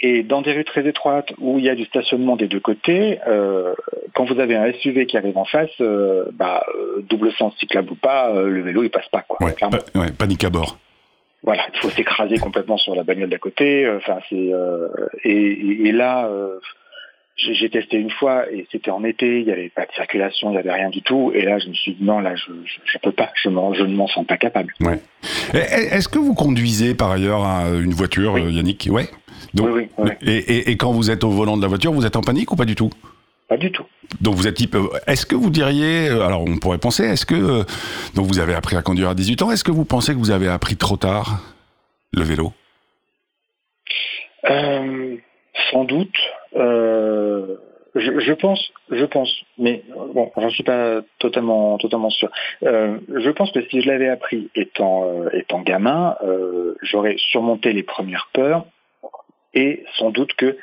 Et 0.01 0.23
dans 0.23 0.41
des 0.41 0.51
rues 0.51 0.65
très 0.65 0.85
étroites 0.85 1.31
où 1.39 1.57
il 1.59 1.63
y 1.63 1.69
a 1.69 1.75
du 1.75 1.85
stationnement 1.85 2.35
des 2.35 2.47
deux 2.49 2.59
côtés, 2.59 3.19
euh, 3.25 3.73
quand 4.13 4.25
vous 4.25 4.39
avez 4.41 4.55
un 4.57 4.73
SUV 4.73 5.05
qui 5.05 5.15
arrive 5.15 5.37
en 5.37 5.45
face, 5.45 5.69
euh, 5.79 6.25
bah, 6.33 6.65
euh, 6.75 7.01
double 7.09 7.31
sens 7.31 7.55
cyclable 7.57 7.91
ou 7.91 7.95
pas, 7.95 8.29
euh, 8.35 8.49
le 8.49 8.61
vélo 8.61 8.83
il 8.83 8.89
passe 8.89 9.07
pas 9.07 9.21
quoi. 9.21 9.37
Ouais. 9.47 9.53
clairement. 9.53 9.77
Pa- 9.93 9.99
ouais, 10.01 10.11
Panique 10.11 10.43
à 10.43 10.49
bord. 10.49 10.77
Voilà, 11.43 11.63
il 11.73 11.79
faut 11.79 11.89
s'écraser 11.89 12.37
complètement 12.39 12.75
sur 12.77 12.93
la 12.95 13.03
bagnole 13.03 13.29
d'à 13.29 13.37
côté. 13.37 13.89
Enfin, 13.89 14.17
c'est 14.29 14.51
euh, 14.53 14.89
et, 15.23 15.31
et- 15.31 15.87
et 15.87 15.91
là, 15.93 16.25
euh, 16.27 16.59
j'ai 17.35 17.69
testé 17.69 17.97
une 17.97 18.11
fois 18.11 18.49
et 18.51 18.67
c'était 18.71 18.91
en 18.91 19.03
été, 19.03 19.39
il 19.39 19.45
n'y 19.45 19.51
avait 19.51 19.69
pas 19.69 19.85
de 19.85 19.91
circulation, 19.93 20.49
il 20.49 20.53
n'y 20.53 20.59
avait 20.59 20.71
rien 20.73 20.89
du 20.89 21.01
tout. 21.01 21.31
Et 21.33 21.41
là, 21.43 21.57
je 21.59 21.67
me 21.67 21.73
suis 21.73 21.93
dit 21.95 22.03
non, 22.03 22.19
là, 22.19 22.35
je 22.35 22.51
je 22.85 22.97
peux 22.99 23.11
pas, 23.11 23.31
je, 23.41 23.49
ne 23.49 23.95
m'en 23.95 24.07
sens 24.07 24.25
pas 24.25 24.37
capable. 24.37 24.73
Ouais. 24.81 24.99
Est-ce 25.53 26.07
que 26.07 26.19
vous 26.19 26.35
conduisez 26.35 26.93
par 26.95 27.11
ailleurs 27.11 27.43
une 27.73 27.93
voiture, 27.93 28.33
Oui. 28.33 28.41
euh, 28.43 28.51
Yannick? 28.51 28.87
Ouais. 28.91 29.07
Donc, 29.53 29.67
Oui, 29.71 29.87
oui, 29.97 30.05
oui. 30.05 30.11
Et, 30.21 30.37
et- 30.37 30.71
et 30.71 30.77
quand 30.77 30.91
vous 30.91 31.09
êtes 31.11 31.23
au 31.23 31.29
volant 31.29 31.57
de 31.57 31.61
la 31.61 31.67
voiture, 31.67 31.91
vous 31.91 32.05
êtes 32.05 32.15
en 32.15 32.21
panique 32.21 32.51
ou 32.51 32.55
pas 32.55 32.65
du 32.65 32.75
tout? 32.75 32.89
Pas 33.49 33.57
du 33.57 33.71
tout. 33.71 33.83
Donc 34.21 34.35
vous 34.35 34.47
êtes 34.47 34.55
type. 34.55 34.75
euh, 34.75 34.87
Est-ce 35.05 35.25
que 35.25 35.35
vous 35.35 35.49
diriez, 35.49 36.07
euh, 36.09 36.21
alors 36.25 36.43
on 36.47 36.57
pourrait 36.57 36.77
penser, 36.77 37.03
est-ce 37.03 37.25
que 37.25 37.63
donc 38.15 38.25
vous 38.27 38.39
avez 38.39 38.53
appris 38.55 38.75
à 38.77 38.81
conduire 38.81 39.09
à 39.09 39.15
18 39.15 39.41
ans, 39.41 39.51
est-ce 39.51 39.63
que 39.63 39.71
vous 39.71 39.85
pensez 39.85 40.13
que 40.13 40.17
vous 40.19 40.31
avez 40.31 40.47
appris 40.47 40.75
trop 40.77 40.97
tard 40.97 41.39
le 42.13 42.23
vélo? 42.23 42.53
Euh, 44.49 45.17
sans 45.71 45.83
doute. 45.83 46.15
Euh, 46.55 47.55
je, 47.95 48.19
je 48.19 48.33
pense, 48.33 48.71
je 48.89 49.05
pense, 49.05 49.31
mais 49.57 49.83
euh, 49.91 50.05
bon, 50.13 50.31
j'en 50.35 50.49
suis 50.49 50.63
pas 50.63 51.01
totalement, 51.19 51.77
totalement 51.77 52.09
sûr. 52.09 52.29
Euh, 52.63 52.97
je 53.15 53.29
pense 53.29 53.51
que 53.51 53.61
si 53.69 53.81
je 53.81 53.87
l'avais 53.87 54.09
appris 54.09 54.49
étant, 54.55 55.03
euh, 55.05 55.29
étant 55.33 55.61
gamin, 55.61 56.15
euh, 56.23 56.75
j'aurais 56.81 57.15
surmonté 57.17 57.71
les 57.71 57.83
premières 57.83 58.29
peurs 58.33 58.65
et 59.53 59.83
sans 59.97 60.09
doute 60.09 60.33
que 60.33 60.57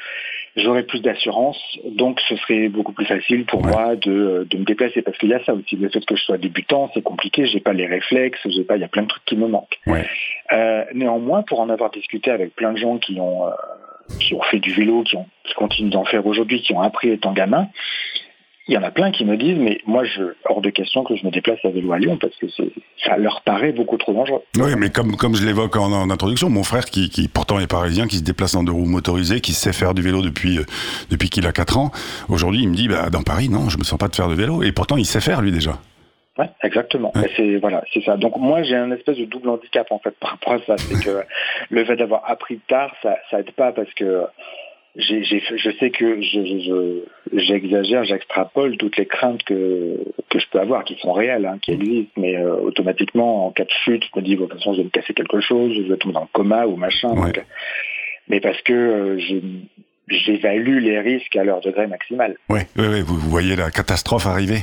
j'aurais 0.56 0.82
plus 0.82 1.00
d'assurance, 1.00 1.56
donc 1.84 2.20
ce 2.28 2.34
serait 2.34 2.68
beaucoup 2.68 2.92
plus 2.92 3.06
facile 3.06 3.46
pour 3.46 3.64
Ouais. 3.64 3.70
moi 3.70 3.94
de, 3.94 4.44
de 4.50 4.58
me 4.58 4.64
déplacer 4.64 5.00
parce 5.00 5.16
qu'il 5.16 5.28
y 5.28 5.34
a 5.34 5.44
ça 5.44 5.54
aussi, 5.54 5.76
le 5.76 5.88
fait 5.88 6.04
que 6.04 6.16
je 6.16 6.22
sois 6.24 6.38
débutant, 6.38 6.90
c'est 6.92 7.02
compliqué, 7.02 7.46
j'ai 7.46 7.60
pas 7.60 7.72
les 7.72 7.86
réflexes, 7.86 8.40
j'ai 8.46 8.64
pas, 8.64 8.74
il 8.76 8.80
y 8.80 8.84
a 8.84 8.88
plein 8.88 9.02
de 9.02 9.08
trucs 9.08 9.24
qui 9.26 9.36
me 9.36 9.46
manquent. 9.46 9.78
Ouais. 9.86 10.04
Euh, 10.52 10.84
néanmoins, 10.94 11.42
pour 11.44 11.60
en 11.60 11.68
avoir 11.70 11.90
discuté 11.92 12.32
avec 12.32 12.56
plein 12.56 12.72
de 12.72 12.78
gens 12.78 12.98
qui 12.98 13.20
ont 13.20 13.46
euh, 13.46 13.50
qui 14.18 14.34
ont 14.34 14.42
fait 14.42 14.58
du 14.58 14.72
vélo, 14.72 15.02
qui, 15.02 15.16
ont, 15.16 15.26
qui 15.44 15.54
continuent 15.54 15.90
d'en 15.90 16.04
faire 16.04 16.26
aujourd'hui, 16.26 16.62
qui 16.62 16.72
ont 16.72 16.80
appris 16.80 17.10
étant 17.10 17.32
gamin, 17.32 17.68
il 18.70 18.74
y 18.74 18.78
en 18.78 18.84
a 18.84 18.92
plein 18.92 19.10
qui 19.10 19.24
me 19.24 19.36
disent, 19.36 19.58
mais 19.58 19.80
moi, 19.84 20.04
hors 20.48 20.60
de 20.60 20.70
question 20.70 21.02
que 21.02 21.16
je 21.16 21.26
me 21.26 21.32
déplace 21.32 21.58
à 21.64 21.70
vélo 21.70 21.92
à 21.92 21.98
Lyon 21.98 22.18
parce 22.20 22.36
que 22.36 22.46
ça 23.04 23.16
leur 23.16 23.42
paraît 23.42 23.72
beaucoup 23.72 23.96
trop 23.96 24.12
dangereux. 24.12 24.42
Oui, 24.58 24.70
mais 24.78 24.90
comme, 24.90 25.34
je 25.34 25.44
l'évoque 25.44 25.74
en, 25.74 26.08
introduction, 26.08 26.48
mon 26.50 26.62
frère 26.62 26.84
qui, 26.84 27.28
pourtant 27.32 27.58
est 27.58 27.66
parisien, 27.66 28.06
qui 28.06 28.18
se 28.18 28.22
déplace 28.22 28.54
en 28.54 28.62
deux 28.62 28.70
roues 28.70 28.86
motorisées, 28.86 29.40
qui 29.40 29.54
sait 29.54 29.72
faire 29.72 29.92
du 29.92 30.02
vélo 30.02 30.22
depuis, 30.22 30.58
euh, 30.58 31.16
qu'il 31.16 31.48
a 31.48 31.52
4 31.52 31.78
ans, 31.78 31.90
aujourd'hui 32.28 32.62
il 32.62 32.68
me 32.68 32.76
dit, 32.76 32.86
bah, 32.86 33.10
dans 33.10 33.22
Paris, 33.22 33.48
non, 33.48 33.70
je 33.70 33.76
me 33.76 33.82
sens 33.82 33.98
pas 33.98 34.06
de 34.06 34.14
faire 34.14 34.28
de 34.28 34.34
vélo. 34.34 34.62
Et 34.62 34.70
pourtant 34.70 34.96
il 34.96 35.04
sait 35.04 35.20
faire 35.20 35.42
lui 35.42 35.50
déjà. 35.50 35.80
Ouais, 36.40 36.48
exactement. 36.62 37.12
Ouais. 37.14 37.30
C'est 37.36 37.56
voilà, 37.56 37.82
c'est 37.92 38.02
ça. 38.02 38.16
Donc 38.16 38.36
moi, 38.36 38.62
j'ai 38.62 38.76
un 38.76 38.90
espèce 38.92 39.18
de 39.18 39.24
double 39.26 39.48
handicap 39.50 39.90
en 39.92 39.98
fait 39.98 40.14
par 40.18 40.30
rapport 40.32 40.54
à 40.54 40.58
ça, 40.60 40.76
c'est 40.78 41.04
que 41.04 41.20
le 41.70 41.84
fait 41.84 41.96
d'avoir 41.96 42.22
appris 42.30 42.58
tard, 42.68 42.94
ça, 43.02 43.16
ça 43.30 43.40
aide 43.40 43.50
pas 43.52 43.72
parce 43.72 43.92
que 43.94 44.22
j'ai, 44.96 45.22
j'ai- 45.22 45.40
je 45.56 45.70
sais 45.78 45.90
que 45.90 46.20
je, 46.20 46.40
je- 46.44 47.04
j'exagère, 47.38 48.02
j'extrapole 48.04 48.76
toutes 48.76 48.96
les 48.96 49.06
craintes 49.06 49.42
que, 49.44 49.98
que 50.30 50.38
je 50.40 50.46
peux 50.50 50.58
avoir, 50.58 50.82
qui 50.84 50.96
sont 50.96 51.12
réelles, 51.12 51.46
hein, 51.46 51.58
qui 51.62 51.70
existent, 51.72 52.10
mais 52.16 52.36
euh, 52.36 52.56
automatiquement, 52.56 53.46
en 53.46 53.50
cas 53.52 53.64
de 53.64 53.70
chute, 53.84 54.02
je 54.12 54.18
me 54.20 54.24
dis, 54.24 54.34
de 54.34 54.40
toute 54.40 54.52
façon, 54.54 54.72
je 54.72 54.78
vais 54.78 54.84
me 54.84 54.90
casser 54.90 55.14
quelque 55.14 55.40
chose, 55.40 55.72
je 55.76 55.82
vais 55.82 55.96
tomber 55.96 56.14
dans 56.14 56.22
le 56.22 56.26
coma 56.32 56.66
ou 56.66 56.74
machin. 56.76 57.10
Ouais. 57.10 57.30
donc, 57.32 57.44
mais 58.28 58.40
parce 58.40 58.60
que 58.62 58.72
euh, 58.72 59.18
je- 59.20 59.36
j'évalue 60.10 60.78
les 60.80 60.98
risques 61.00 61.36
à 61.36 61.44
leur 61.44 61.60
degré 61.60 61.86
maximal. 61.86 62.34
Ouais, 62.48 62.66
ouais, 62.76 62.88
ouais, 62.88 63.02
vous, 63.02 63.16
vous 63.16 63.30
voyez 63.30 63.56
la 63.56 63.70
catastrophe 63.70 64.26
arriver. 64.26 64.58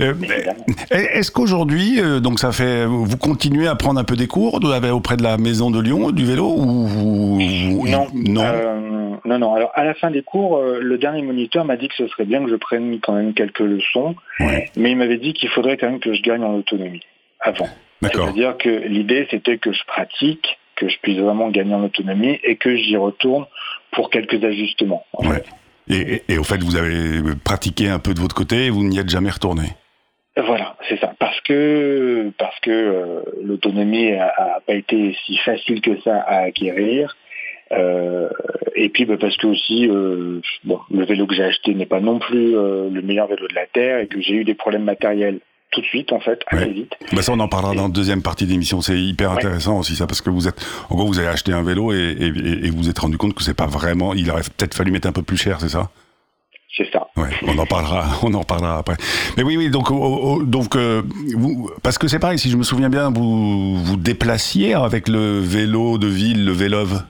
Euh, 0.00 0.14
Évidemment. 0.22 0.64
Est-ce 0.90 1.30
qu'aujourd'hui, 1.30 2.00
euh, 2.00 2.20
donc 2.20 2.38
ça 2.38 2.52
fait, 2.52 2.86
vous 2.86 3.16
continuez 3.16 3.66
à 3.66 3.74
prendre 3.74 3.98
un 4.00 4.04
peu 4.04 4.16
des 4.16 4.26
cours 4.26 4.54
auprès 4.92 5.16
de 5.16 5.22
la 5.22 5.36
maison 5.38 5.70
de 5.70 5.80
Lyon 5.80 6.10
du 6.10 6.24
vélo 6.24 6.46
ou 6.56 6.86
vous- 6.86 7.88
Non, 7.88 8.06
non 8.14 8.42
euh, 8.44 8.80
non, 9.24 9.38
non. 9.38 9.54
Alors 9.54 9.70
à 9.74 9.84
la 9.84 9.94
fin 9.94 10.10
des 10.10 10.22
cours, 10.22 10.56
euh, 10.58 10.78
le 10.80 10.98
dernier 10.98 11.22
moniteur 11.22 11.64
m'a 11.64 11.76
dit 11.76 11.88
que 11.88 11.94
ce 11.96 12.06
serait 12.08 12.24
bien 12.24 12.44
que 12.44 12.50
je 12.50 12.56
prenne 12.56 12.98
quand 13.00 13.14
même 13.14 13.34
quelques 13.34 13.60
leçons, 13.60 14.14
Ouais. 14.40 14.70
mais 14.76 14.90
il 14.92 14.96
m'avait 14.96 15.18
dit 15.18 15.32
qu'il 15.32 15.48
faudrait 15.48 15.76
quand 15.76 15.90
même 15.90 16.00
que 16.00 16.12
je 16.14 16.22
gagne 16.22 16.42
en 16.44 16.54
autonomie 16.54 17.02
avant. 17.40 17.68
D'accord. 18.02 18.26
C'est-à-dire 18.26 18.56
que 18.58 18.68
l'idée 18.68 19.26
c'était 19.30 19.56
que 19.58 19.72
je 19.72 19.82
pratique, 19.86 20.58
que 20.76 20.88
je 20.88 20.96
puisse 21.02 21.18
vraiment 21.18 21.48
gagner 21.50 21.74
en 21.74 21.84
autonomie 21.84 22.38
et 22.44 22.56
que 22.56 22.76
j'y 22.76 22.96
retourne 22.96 23.46
pour 23.92 24.10
quelques 24.10 24.42
ajustements. 24.42 25.04
en 25.14 25.28
Ouais. 25.28 25.36
fait. 25.36 25.46
Et, 25.88 26.14
et- 26.14 26.22
et 26.34 26.38
au 26.38 26.44
fait, 26.44 26.62
vous 26.62 26.76
avez 26.76 27.20
pratiqué 27.44 27.88
un 27.88 27.98
peu 27.98 28.14
de 28.14 28.20
votre 28.20 28.34
côté 28.34 28.66
et 28.66 28.70
vous 28.70 28.84
n'y 28.84 28.98
êtes 28.98 29.08
jamais 29.10 29.30
retourné. 29.30 29.64
Voilà, 30.36 30.76
c'est 30.88 30.98
ça. 30.98 31.12
Parce 31.20 31.40
que 31.42 32.32
parce 32.38 32.58
que 32.60 32.70
euh, 32.70 33.20
l'autonomie 33.42 34.12
a, 34.12 34.32
a 34.36 34.60
pas 34.66 34.74
été 34.74 35.16
si 35.24 35.36
facile 35.36 35.80
que 35.80 36.00
ça 36.00 36.16
à 36.22 36.38
acquérir. 36.44 37.16
Euh, 37.72 38.28
et 38.74 38.88
puis 38.88 39.04
bah, 39.04 39.16
parce 39.20 39.36
que 39.36 39.46
aussi 39.46 39.88
euh, 39.88 40.40
bon, 40.64 40.80
le 40.90 41.04
vélo 41.04 41.26
que 41.26 41.34
j'ai 41.34 41.44
acheté 41.44 41.72
n'est 41.74 41.86
pas 41.86 42.00
non 42.00 42.18
plus 42.18 42.52
le 42.52 43.00
meilleur 43.02 43.26
vélo 43.28 43.46
de 43.48 43.54
la 43.54 43.66
terre 43.66 44.00
et 44.00 44.06
que 44.06 44.20
j'ai 44.20 44.34
eu 44.34 44.44
des 44.44 44.54
problèmes 44.54 44.84
matériels 44.84 45.38
tout 45.74 45.80
de 45.80 45.86
suite 45.86 46.12
en 46.12 46.20
fait 46.20 46.40
assez 46.48 46.64
Ouais. 46.64 46.72
vite. 46.72 46.92
Bah 47.12 47.22
ça, 47.22 47.32
on 47.32 47.40
en 47.40 47.48
parlera 47.48 47.74
dans 47.74 47.82
la 47.84 47.88
deuxième 47.88 48.22
partie 48.22 48.46
d'émission. 48.46 48.80
C'est 48.80 48.98
hyper 48.98 49.30
Ouais. 49.32 49.36
intéressant 49.38 49.78
aussi 49.78 49.96
ça, 49.96 50.06
parce 50.06 50.20
que 50.20 50.30
vous 50.30 50.48
êtes, 50.48 50.64
en 50.90 50.94
gros, 50.96 51.06
vous 51.06 51.18
avez 51.18 51.28
acheté 51.28 51.52
un 51.52 51.62
vélo 51.62 51.92
et, 51.92 51.96
et, 52.18 52.26
et 52.66 52.70
vous 52.70 52.78
vous 52.78 52.88
êtes 52.88 52.98
rendu 52.98 53.18
compte 53.18 53.34
que 53.34 53.42
c'est 53.42 53.54
pas 53.54 53.66
vraiment. 53.66 54.14
Il 54.14 54.30
aurait 54.30 54.42
peut-être 54.42 54.74
fallu 54.74 54.90
mettre 54.92 55.08
un 55.08 55.12
peu 55.12 55.22
plus 55.22 55.36
cher, 55.36 55.58
c'est 55.60 55.68
ça? 55.68 55.90
C'est 56.76 56.90
ça. 56.90 57.06
Ouais, 57.16 57.28
on 57.46 57.56
en 57.58 57.66
parlera, 57.66 58.04
on 58.24 58.34
en 58.34 58.42
parlera 58.42 58.78
après. 58.78 58.96
Mais 59.36 59.42
oui, 59.44 59.56
oui, 59.56 59.70
donc, 59.70 59.90
au- 59.92 59.94
au- 59.96 60.42
donc, 60.42 60.74
euh, 60.74 61.02
vous, 61.36 61.70
parce 61.84 61.98
que 61.98 62.08
c'est 62.08 62.18
pareil, 62.18 62.38
si 62.38 62.50
je 62.50 62.56
me 62.56 62.64
souviens 62.64 62.88
bien, 62.90 63.10
vous 63.12 63.76
vous 63.84 63.96
déplaciez 63.96 64.74
avec 64.74 65.08
le 65.08 65.38
vélo 65.38 65.98
de 65.98 66.08
ville, 66.08 66.44
le 66.44 66.50
Vélove, 66.52 67.02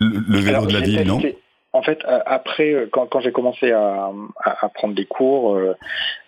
le, 0.00 0.24
le 0.26 0.38
vélo 0.38 0.48
Alors, 0.56 0.66
de 0.66 0.72
la 0.72 0.80
ville, 0.80 1.02
non? 1.02 1.20
En 1.74 1.82
fait, 1.82 2.04
euh, 2.04 2.20
après, 2.26 2.72
euh, 2.72 2.86
quand, 2.92 3.06
quand 3.06 3.20
j'ai 3.20 3.32
commencé 3.32 3.72
à, 3.72 4.10
à- 4.44 4.66
à 4.66 4.68
prendre 4.68 4.94
des 4.94 5.06
cours, 5.06 5.56
euh, 5.56 5.74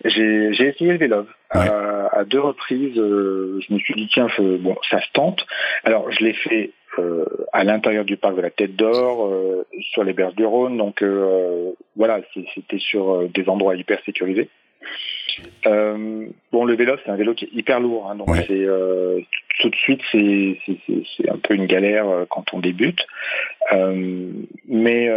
j'ai 0.03 0.49
essayé 0.59 0.91
le 0.91 0.97
vélo. 0.97 1.17
Ouais. 1.53 1.69
Euh, 1.69 2.07
à 2.11 2.23
deux 2.25 2.39
reprises, 2.39 2.97
euh, 2.97 3.59
je 3.67 3.73
me 3.73 3.79
suis 3.79 3.93
dit, 3.93 4.07
tiens, 4.11 4.27
je- 4.29 4.57
bon, 4.57 4.75
ça 4.89 4.99
se 5.01 5.11
tente. 5.13 5.45
Alors, 5.83 6.11
je 6.11 6.23
l'ai 6.23 6.33
fait 6.33 6.71
à 7.51 7.65
l'intérieur 7.65 8.05
du 8.05 8.15
parc 8.15 8.37
de 8.37 8.41
la 8.41 8.49
Tête 8.49 8.77
d'Or, 8.77 9.29
sur 9.91 10.05
les 10.05 10.13
berges 10.13 10.35
du 10.35 10.45
Rhône. 10.45 10.77
Donc, 10.77 11.03
voilà, 11.97 12.21
c'était 12.53 12.79
sur 12.79 13.27
des 13.27 13.49
endroits 13.49 13.75
hyper 13.75 14.01
sécurisés. 14.05 14.47
Euh, 15.67 16.25
bon, 16.51 16.65
le 16.65 16.75
vélo, 16.75 16.93
c'est 17.03 17.11
un 17.11 17.15
vélo 17.15 17.33
qui 17.33 17.45
est 17.45 17.53
hyper 17.53 17.79
lourd. 17.79 18.09
hein, 18.09 18.15
donc, 18.15 18.29
Ouais. 18.29 18.45
c'est 18.47 18.53
euh, 18.65 19.19
tout 19.59 19.69
de 19.69 19.75
suite, 19.75 20.01
c'est 20.11 21.29
un 21.29 21.37
peu 21.37 21.53
une 21.55 21.65
galère 21.65 22.07
euh, 22.07 22.25
quand 22.29 22.53
on 22.53 22.59
débute. 22.59 22.99
Euh, 23.73 24.29
mais 24.67 25.09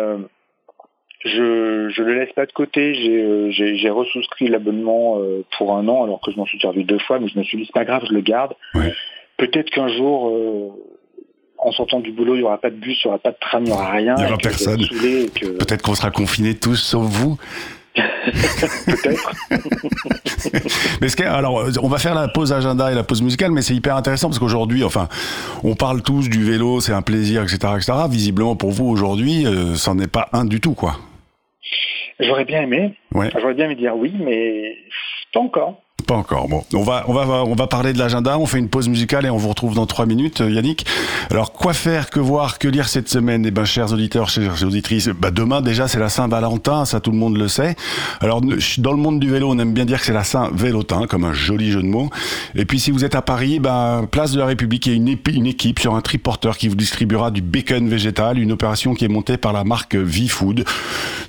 je 1.25 1.89
je 1.91 2.03
le 2.03 2.15
laisse 2.15 2.33
pas 2.33 2.47
de 2.47 2.53
côté. 2.53 2.95
J'ai 2.95 3.77
j'ai 3.77 3.91
resouscrit 3.91 4.49
l'abonnement 4.49 5.21
pour 5.57 5.77
un 5.77 5.89
an 5.89 6.05
alors 6.05 6.21
que 6.21 6.31
je 6.31 6.37
m'en 6.37 6.47
suis 6.47 6.61
servi 6.61 6.85
deux 6.85 6.99
fois, 7.01 7.19
mais 7.19 7.29
je 7.29 7.39
me 7.39 7.45
suis 7.45 7.59
dit 7.59 7.65
c'est 7.67 7.73
pas 7.75 7.85
grave, 7.85 8.05
je 8.09 8.13
le 8.15 8.21
garde. 8.21 8.55
Ouais. 8.75 8.93
Peut-être 9.37 9.71
qu'un 9.71 9.89
jour, 9.89 10.77
en 11.59 11.73
sortant 11.73 11.99
du 12.01 12.13
boulot, 12.13 12.37
il 12.37 12.41
y 12.41 12.45
aura 12.45 12.59
pas 12.61 12.71
de 12.71 12.77
bus, 12.77 13.01
il 13.03 13.07
y 13.07 13.09
aura 13.09 13.19
pas 13.19 13.33
de 13.33 13.37
tram, 13.41 13.65
il 13.65 13.71
y 13.71 13.73
aura 13.73 13.91
rien. 13.91 14.15
Il 14.19 14.23
y 14.23 14.27
aura 14.27 14.37
personne. 14.37 14.81
Peut-être 15.59 15.83
qu'on 15.83 15.95
sera 15.95 16.11
confinés 16.11 16.55
tous, 16.57 16.77
sauf 16.77 17.05
vous. 17.05 17.37
peut-être. 18.87 19.33
Mais 21.01 21.09
ce 21.09 21.23
alors, 21.23 21.61
euh, 21.61 21.73
on 21.83 21.89
va 21.89 21.99
faire 21.99 22.15
la 22.15 22.29
pause 22.29 22.53
agenda 22.53 22.91
et 22.91 22.95
la 22.95 23.03
pause 23.03 23.23
musicale, 23.23 23.51
mais 23.51 23.63
c'est 23.63 23.75
hyper 23.75 23.97
intéressant 23.97 24.29
parce 24.29 24.39
qu'aujourd'hui, 24.39 24.85
enfin, 24.85 25.09
on 25.65 25.75
parle 25.75 26.03
tous 26.03 26.29
du 26.29 26.45
vélo, 26.45 26.81
c'est 26.81 26.93
un 26.93 27.03
plaisir, 27.03 27.43
etc., 27.43 27.59
etc. 27.77 27.93
Visiblement, 28.09 28.57
pour 28.57 28.71
vous 28.71 28.87
aujourd'hui, 28.87 29.47
euh, 29.47 29.75
c'en 29.75 29.99
est 29.99 30.11
pas 30.11 30.29
un 30.33 30.45
du 30.45 30.61
tout, 30.61 30.75
quoi. 30.75 30.97
J'aurais 32.21 32.45
bien 32.45 32.63
aimé. 32.63 32.95
Ouais. 33.15 33.31
J'aurais 33.39 33.55
bien 33.55 33.67
aimé 33.67 33.77
dire 33.77 33.97
oui, 33.97 34.13
mais 34.19 34.77
pas 35.33 35.41
encore. 35.41 35.81
Pas 36.09 36.15
encore. 36.15 36.49
Bon, 36.49 36.65
on 36.73 36.85
va, 36.85 37.05
on 37.07 37.13
va, 37.13 37.45
on 37.45 37.55
va 37.55 37.67
parler 37.67 37.93
de 37.93 37.99
l'agenda. 37.99 38.39
On 38.39 38.47
fait 38.47 38.57
une 38.59 38.71
pause 38.71 38.89
musicale 38.89 39.27
et 39.27 39.31
on 39.31 39.37
vous 39.37 39.51
retrouve 39.51 39.75
dans 39.75 39.85
trois 39.85 40.07
minutes, 40.07 40.41
euh, 40.41 40.51
Yannick. 40.51 40.87
Alors, 41.31 41.53
quoi 41.53 41.75
faire, 41.75 42.09
que 42.09 42.19
voir, 42.19 42.59
que 42.59 42.67
lire 42.67 42.89
cette 42.89 43.11
semaine? 43.11 43.45
Eh 43.45 43.51
ben, 43.51 43.67
chers 43.67 43.93
auditeurs, 43.93 44.31
chères 44.31 44.65
auditrices, 44.65 45.09
bah, 45.09 45.31
demain 45.31 45.61
déjà 45.61 45.87
c'est 45.87 45.99
la 45.99 46.09
Saint-Valentin, 46.09 46.87
ça 46.87 47.01
tout 47.01 47.11
le 47.11 47.19
monde 47.19 47.37
le 47.37 47.47
sait. 47.47 47.77
Alors, 48.21 48.41
dans 48.41 48.93
le 48.93 48.97
monde 48.97 49.21
du 49.21 49.29
vélo, 49.29 49.51
on 49.51 49.59
aime 49.59 49.75
bien 49.75 49.85
dire 49.85 50.01
que 50.01 50.07
c'est 50.07 50.15
la 50.15 50.25
Saint-Vélotin, 50.25 51.07
comme 51.07 51.25
un 51.25 51.35
joli 51.35 51.71
jeu 51.71 51.83
de 51.83 51.89
mots. 51.89 52.09
Et 52.55 52.65
puis, 52.65 52.81
si 52.81 52.91
vous 52.91 53.05
êtes 53.05 53.15
à 53.15 53.21
Paris, 53.21 53.61
ben, 53.61 54.09
place 54.11 54.33
de 54.33 54.39
la 54.39 54.47
République, 54.47 54.87
il 54.87 54.93
y 54.93 54.93
a 54.95 54.97
une, 54.97 55.15
une 55.31 55.47
équipe 55.47 55.79
sur 55.79 55.95
un 55.95 56.01
triporteur 56.01 56.57
qui 56.57 56.69
vous 56.69 56.75
distribuera 56.75 57.31
du 57.31 57.43
bacon 57.43 57.87
végétal, 57.87 58.39
une 58.39 58.53
opération 58.53 58.95
qui 58.95 59.05
est 59.05 59.09
montée 59.09 59.37
par 59.37 59.53
la 59.53 59.63
marque 59.63 59.95
V-Food. 59.95 60.65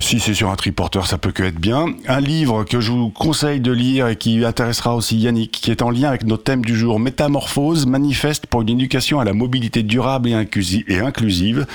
Si 0.00 0.20
c'est 0.20 0.32
sur 0.32 0.48
un 0.48 0.56
triporteur, 0.56 1.06
ça 1.06 1.18
peut 1.18 1.32
que 1.32 1.42
être 1.42 1.60
bien. 1.60 1.84
Un 2.08 2.20
livre 2.20 2.64
que 2.64 2.80
je 2.80 2.92
vous 2.92 3.10
conseille 3.10 3.60
de 3.60 3.72
lire 3.72 4.08
et 4.08 4.16
qui 4.16 4.42
intéressera 4.70 4.94
aussi 4.94 5.16
Yannick, 5.16 5.50
qui 5.50 5.72
est 5.72 5.82
en 5.82 5.90
lien 5.90 6.10
avec 6.10 6.24
notre 6.24 6.44
thème 6.44 6.64
du 6.64 6.76
jour, 6.76 7.00
Métamorphose, 7.00 7.86
manifeste 7.86 8.46
pour 8.46 8.62
une 8.62 8.68
éducation 8.68 9.18
à 9.18 9.24
la 9.24 9.32
mobilité 9.32 9.82
durable 9.82 10.28
et, 10.28 10.32
inclusi- 10.32 10.84
et 10.86 11.00
inclusive, 11.00 11.66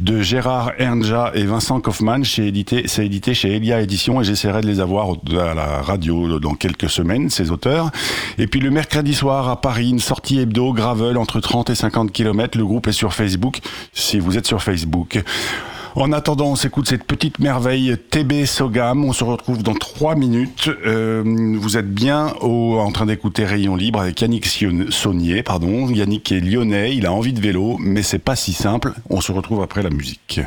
de 0.00 0.20
Gérard 0.20 0.72
Ernja 0.76 1.30
et 1.34 1.44
Vincent 1.44 1.80
Kaufmann. 1.80 2.24
Chez 2.26 2.46
édité, 2.46 2.82
c'est 2.88 3.06
édité 3.06 3.32
chez 3.32 3.56
Elia 3.56 3.80
Édition 3.80 4.20
et 4.20 4.24
j'essaierai 4.24 4.60
de 4.60 4.66
les 4.66 4.80
avoir 4.80 5.08
à 5.40 5.54
la 5.54 5.80
radio 5.80 6.38
dans 6.38 6.52
quelques 6.54 6.90
semaines, 6.90 7.30
ces 7.30 7.50
auteurs. 7.50 7.90
Et 8.36 8.46
puis 8.46 8.60
le 8.60 8.68
mercredi 8.70 9.14
soir 9.14 9.48
à 9.48 9.58
Paris, 9.62 9.88
une 9.88 9.98
sortie 9.98 10.38
hebdo 10.38 10.74
gravel 10.74 11.16
entre 11.16 11.40
30 11.40 11.70
et 11.70 11.74
50 11.74 12.12
km. 12.12 12.58
Le 12.58 12.66
groupe 12.66 12.86
est 12.86 12.92
sur 12.92 13.14
Facebook, 13.14 13.60
si 13.94 14.18
vous 14.18 14.36
êtes 14.36 14.46
sur 14.46 14.62
Facebook. 14.62 15.22
En 15.94 16.10
attendant, 16.12 16.46
on 16.52 16.56
s'écoute 16.56 16.88
cette 16.88 17.04
petite 17.04 17.38
merveille 17.38 17.96
TB 18.10 18.46
Sogam. 18.46 19.04
On 19.04 19.12
se 19.12 19.24
retrouve 19.24 19.62
dans 19.62 19.74
trois 19.74 20.14
minutes. 20.14 20.70
Euh, 20.86 21.22
vous 21.58 21.76
êtes 21.76 21.92
bien 21.92 22.32
au- 22.40 22.78
en 22.78 22.90
train 22.92 23.06
d'écouter 23.06 23.44
Rayon 23.44 23.76
Libre 23.76 24.00
avec 24.00 24.20
Yannick 24.20 24.46
Saunier. 24.90 25.42
Pardon. 25.42 25.88
Yannick 25.88 26.32
est 26.32 26.40
lyonnais, 26.40 26.96
il 26.96 27.04
a 27.06 27.12
envie 27.12 27.32
de 27.34 27.40
vélo, 27.40 27.76
mais 27.78 28.02
c'est 28.02 28.18
pas 28.18 28.36
si 28.36 28.52
simple. 28.54 28.94
On 29.10 29.20
se 29.20 29.32
retrouve 29.32 29.60
après 29.62 29.82
la 29.82 29.90
musique. 29.90 30.40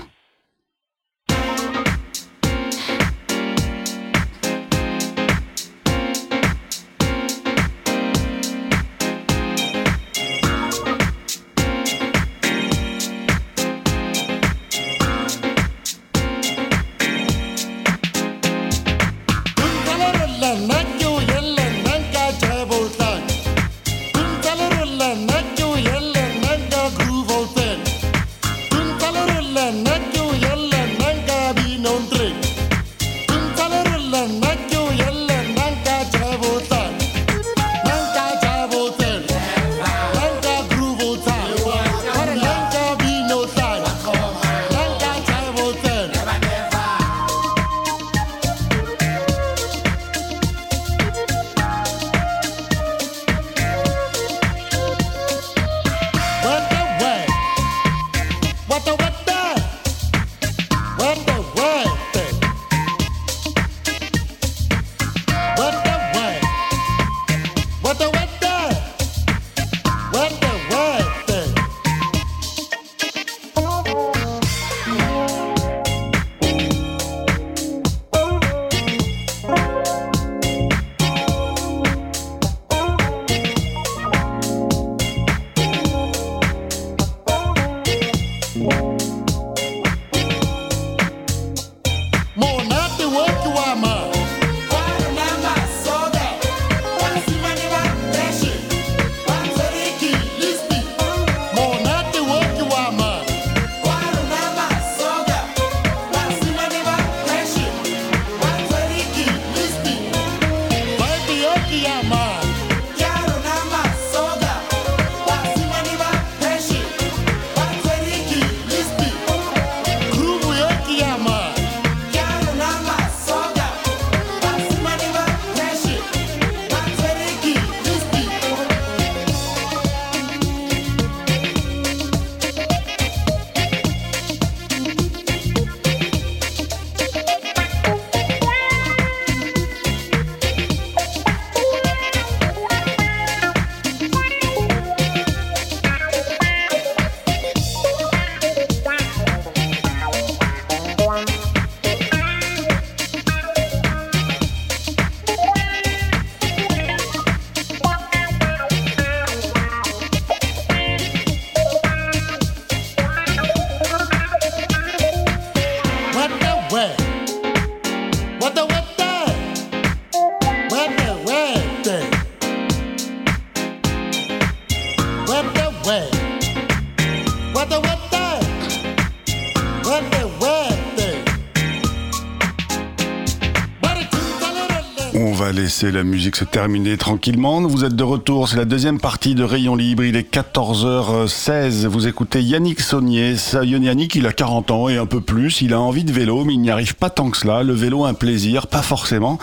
La 185.84 186.04
musique 186.04 186.36
se 186.36 186.46
terminer 186.46 186.98
tranquillement. 186.98 187.62
Vous 187.62 187.84
êtes 187.84 187.96
de 187.96 188.04
retour, 188.04 188.48
c'est 188.48 188.58
la 188.58 188.66
deuxième 188.66 189.00
partie 189.00 189.36
de 189.36 189.44
Rayon 189.44 189.76
Libre. 189.76 190.04
Il 190.04 190.16
est 190.16 190.34
14h16. 190.34 191.86
Vous 191.88 192.08
écoutez 192.08 192.42
Yannick 192.42 192.80
Saunier. 192.80 193.36
Yannick, 193.62 194.16
il 194.16 194.26
a 194.26 194.32
40 194.32 194.72
ans 194.72 194.90
et 194.90 194.98
un 194.98 195.06
peu 195.06 195.22
plus. 195.22 195.62
Il 195.62 195.74
a 195.74 195.80
envie 195.80 196.04
de 196.04 196.12
vélo, 196.12 196.46
mais 196.46 196.54
il 196.54 196.62
n'y 196.62 196.72
arrive 196.72 196.96
pas 196.96 197.10
tant 197.10 197.30
que 197.30 197.38
cela. 197.38 197.64
Le 197.64 197.74
vélo, 197.74 198.06
un 198.06 198.14
plaisir, 198.14 198.68
pas 198.68 198.82
forcément. 198.82 199.38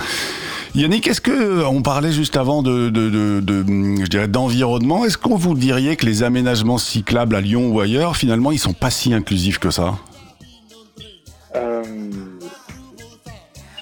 Yannick, 0.74 1.06
est-ce 1.06 1.20
que 1.20 1.64
on 1.66 1.82
parlait 1.82 2.12
juste 2.12 2.36
avant 2.36 2.62
de, 2.62 2.90
je 2.94 4.06
dirais 4.08 4.28
d'environnement 4.28 5.04
Est-ce 5.04 5.18
qu'on 5.18 5.36
vous 5.36 5.54
dirait 5.54 5.96
que 5.96 6.06
les 6.06 6.22
aménagements 6.22 6.78
cyclables 6.78 7.36
à 7.36 7.40
Lyon 7.42 7.68
ou 7.68 7.80
ailleurs, 7.80 8.16
finalement, 8.16 8.52
ils 8.52 8.58
sont 8.58 8.72
pas 8.72 8.90
si 8.90 9.12
inclusifs 9.12 9.58
que 9.58 9.70
ça? 9.70 9.98
Euh, 11.56 11.82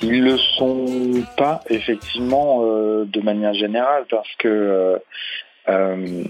ils 0.02 0.22
le 0.22 0.36
sont 0.38 0.86
pas 1.36 1.60
effectivement 1.70 2.60
euh, 2.64 3.04
de 3.06 3.20
manière 3.20 3.54
générale 3.54 4.04
parce 4.10 4.32
que 4.38 4.48
euh, 4.48 4.96
euh, 5.68 6.22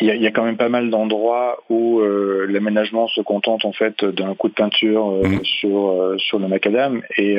il 0.00 0.06
y, 0.06 0.10
a, 0.10 0.14
il 0.14 0.22
y 0.22 0.26
a 0.26 0.30
quand 0.30 0.44
même 0.44 0.56
pas 0.56 0.68
mal 0.68 0.90
d'endroits 0.90 1.58
où 1.70 2.00
euh, 2.00 2.46
l'aménagement 2.48 3.08
se 3.08 3.20
contente 3.20 3.64
en 3.64 3.72
fait 3.72 4.04
d'un 4.04 4.34
coup 4.34 4.48
de 4.48 4.54
peinture 4.54 5.06
Mhm. 5.24 5.44
sur 5.44 6.14
sur 6.18 6.38
le 6.38 6.48
macadam 6.48 7.02
et 7.16 7.36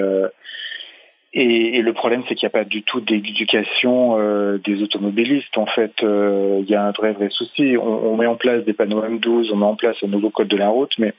et, 1.31 1.77
et 1.77 1.81
le 1.83 1.93
problème, 1.93 2.23
c'est 2.27 2.33
qu'il 2.33 2.47
n'y 2.47 2.51
a 2.51 2.57
pas 2.57 2.63
du 2.65 2.81
tout 2.81 3.01
d'éducation 3.01 4.15
euh, 4.19 4.57
des 4.57 4.81
automobilistes. 4.81 5.57
En 5.59 5.67
fait, 5.67 5.93
Euh, 6.01 6.59
il 6.63 6.69
y 6.69 6.73
a 6.75 6.83
un 6.83 6.91
vrai 6.91 7.11
vrai 7.13 7.29
souci. 7.29 7.77
On, 7.77 7.85
on 8.13 8.17
met 8.17 8.25
en 8.25 8.35
place 8.35 8.63
des 8.65 8.73
panneaux 8.73 9.03
M12, 9.03 9.51
on 9.53 9.57
met 9.57 9.65
en 9.65 9.75
place 9.75 9.95
un 10.03 10.07
nouveau 10.07 10.31
code 10.31 10.47
de 10.47 10.57
la 10.57 10.69
route, 10.69 10.91
mais 10.97 11.13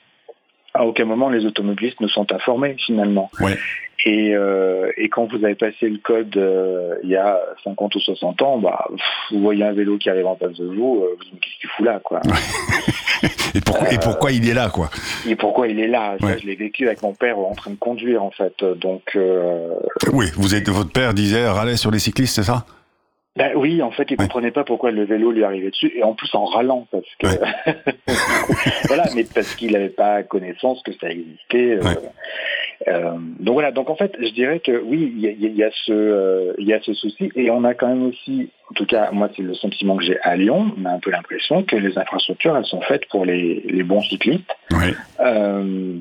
à 0.74 0.84
aucun 0.84 1.04
moment 1.04 1.28
les 1.30 1.46
automobilistes 1.46 2.00
ne 2.00 2.08
sont 2.08 2.32
informés 2.32 2.74
finalement. 2.84 3.30
Ouais. 3.40 3.56
Et, 4.06 4.34
euh, 4.34 4.90
et 4.96 5.08
quand 5.08 5.26
vous 5.30 5.44
avez 5.44 5.54
passé 5.54 5.88
le 5.88 5.98
code 5.98 6.36
euh, 6.36 6.94
il 7.02 7.10
y 7.10 7.16
a 7.16 7.38
50 7.64 7.94
ou 7.94 8.00
60 8.00 8.40
ans, 8.42 8.58
bah, 8.58 8.86
pff, 8.88 9.00
vous 9.32 9.40
voyez 9.40 9.62
un 9.64 9.72
vélo 9.72 9.98
qui 9.98 10.08
arrive 10.08 10.26
en 10.26 10.36
face 10.36 10.54
de 10.56 10.64
vous, 10.66 11.02
euh, 11.04 11.16
vous 11.18 11.24
dites 11.24 11.40
qu'est-ce 11.40 11.56
que 11.56 11.60
tu 11.60 11.68
fous 11.76 11.84
là 11.84 12.00
quoi? 12.02 12.20
Et, 13.54 13.60
pourquoi- 13.60 13.92
et 13.92 13.98
pourquoi 13.98 14.30
il 14.32 14.48
est 14.48 14.54
là, 14.54 14.70
quoi? 14.72 14.88
Et 15.28 15.34
pourquoi 15.34 15.66
il 15.66 15.80
est 15.80 15.88
là? 15.88 16.14
Ça. 16.20 16.38
Je 16.38 16.46
l'ai 16.46 16.54
vécu 16.54 16.86
avec 16.86 17.02
mon 17.02 17.12
père 17.14 17.36
en 17.38 17.52
train 17.54 17.72
de 17.72 17.76
conduire 17.76 18.22
en 18.22 18.30
fait. 18.30 18.62
Donc 18.64 19.02
euh, 19.16 19.74
Oui, 20.12 20.26
vous 20.36 20.54
êtes, 20.54 20.68
votre 20.68 20.92
père 20.92 21.12
disait 21.14 21.46
râlait 21.48 21.76
sur 21.76 21.90
les 21.90 21.98
cyclistes, 21.98 22.36
c'est 22.36 22.44
ça? 22.44 22.64
Ben 23.36 23.52
oui, 23.56 23.82
en 23.82 23.90
fait, 23.90 24.04
il 24.10 24.12
Ouais. 24.12 24.24
comprenait 24.26 24.50
pas 24.52 24.64
pourquoi 24.64 24.90
le 24.92 25.04
vélo 25.04 25.30
lui 25.32 25.44
arrivait 25.44 25.70
dessus, 25.70 25.92
et 25.96 26.02
en 26.02 26.14
plus 26.14 26.32
en 26.34 26.44
râlant, 26.46 26.86
parce 26.90 27.04
que 27.18 27.26
voilà, 28.88 29.04
mais 29.14 29.24
parce 29.24 29.54
qu'il 29.54 29.72
n'avait 29.72 29.88
pas 29.88 30.22
connaissance 30.22 30.82
que 30.82 30.92
ça 31.00 31.08
existait. 31.10 31.76
euh, 31.76 31.82
Ouais. 31.82 31.98
Euh, 32.88 33.12
donc 33.38 33.54
voilà, 33.54 33.72
donc 33.72 33.90
en 33.90 33.96
fait, 33.96 34.16
je 34.18 34.30
dirais 34.30 34.60
que 34.60 34.72
oui, 34.72 35.12
il 35.14 35.20
y 35.20 35.28
a, 35.28 35.30
il 35.30 35.54
y 35.54 35.62
a 35.62 35.70
ce, 35.84 35.92
euh, 35.92 36.52
il 36.58 36.66
y 36.66 36.72
a 36.72 36.80
ce 36.80 36.94
souci, 36.94 37.30
et 37.34 37.50
on 37.50 37.64
a 37.64 37.74
quand 37.74 37.88
même 37.88 38.06
aussi, 38.06 38.50
en 38.70 38.74
tout 38.74 38.86
cas, 38.86 39.10
moi 39.12 39.28
c'est 39.36 39.42
le 39.42 39.54
sentiment 39.54 39.96
que 39.96 40.04
j'ai 40.04 40.18
à 40.20 40.36
Lyon, 40.36 40.72
on 40.80 40.84
a 40.86 40.90
un 40.90 40.98
peu 40.98 41.10
l'impression 41.10 41.62
que 41.62 41.76
les 41.76 41.98
infrastructures, 41.98 42.56
elles 42.56 42.64
sont 42.64 42.80
faites 42.80 43.06
pour 43.08 43.24
les, 43.24 43.62
les 43.68 43.82
bons 43.82 44.02
cyclistes. 44.02 44.56
Oui. 44.70 44.94
Euh, 45.20 45.96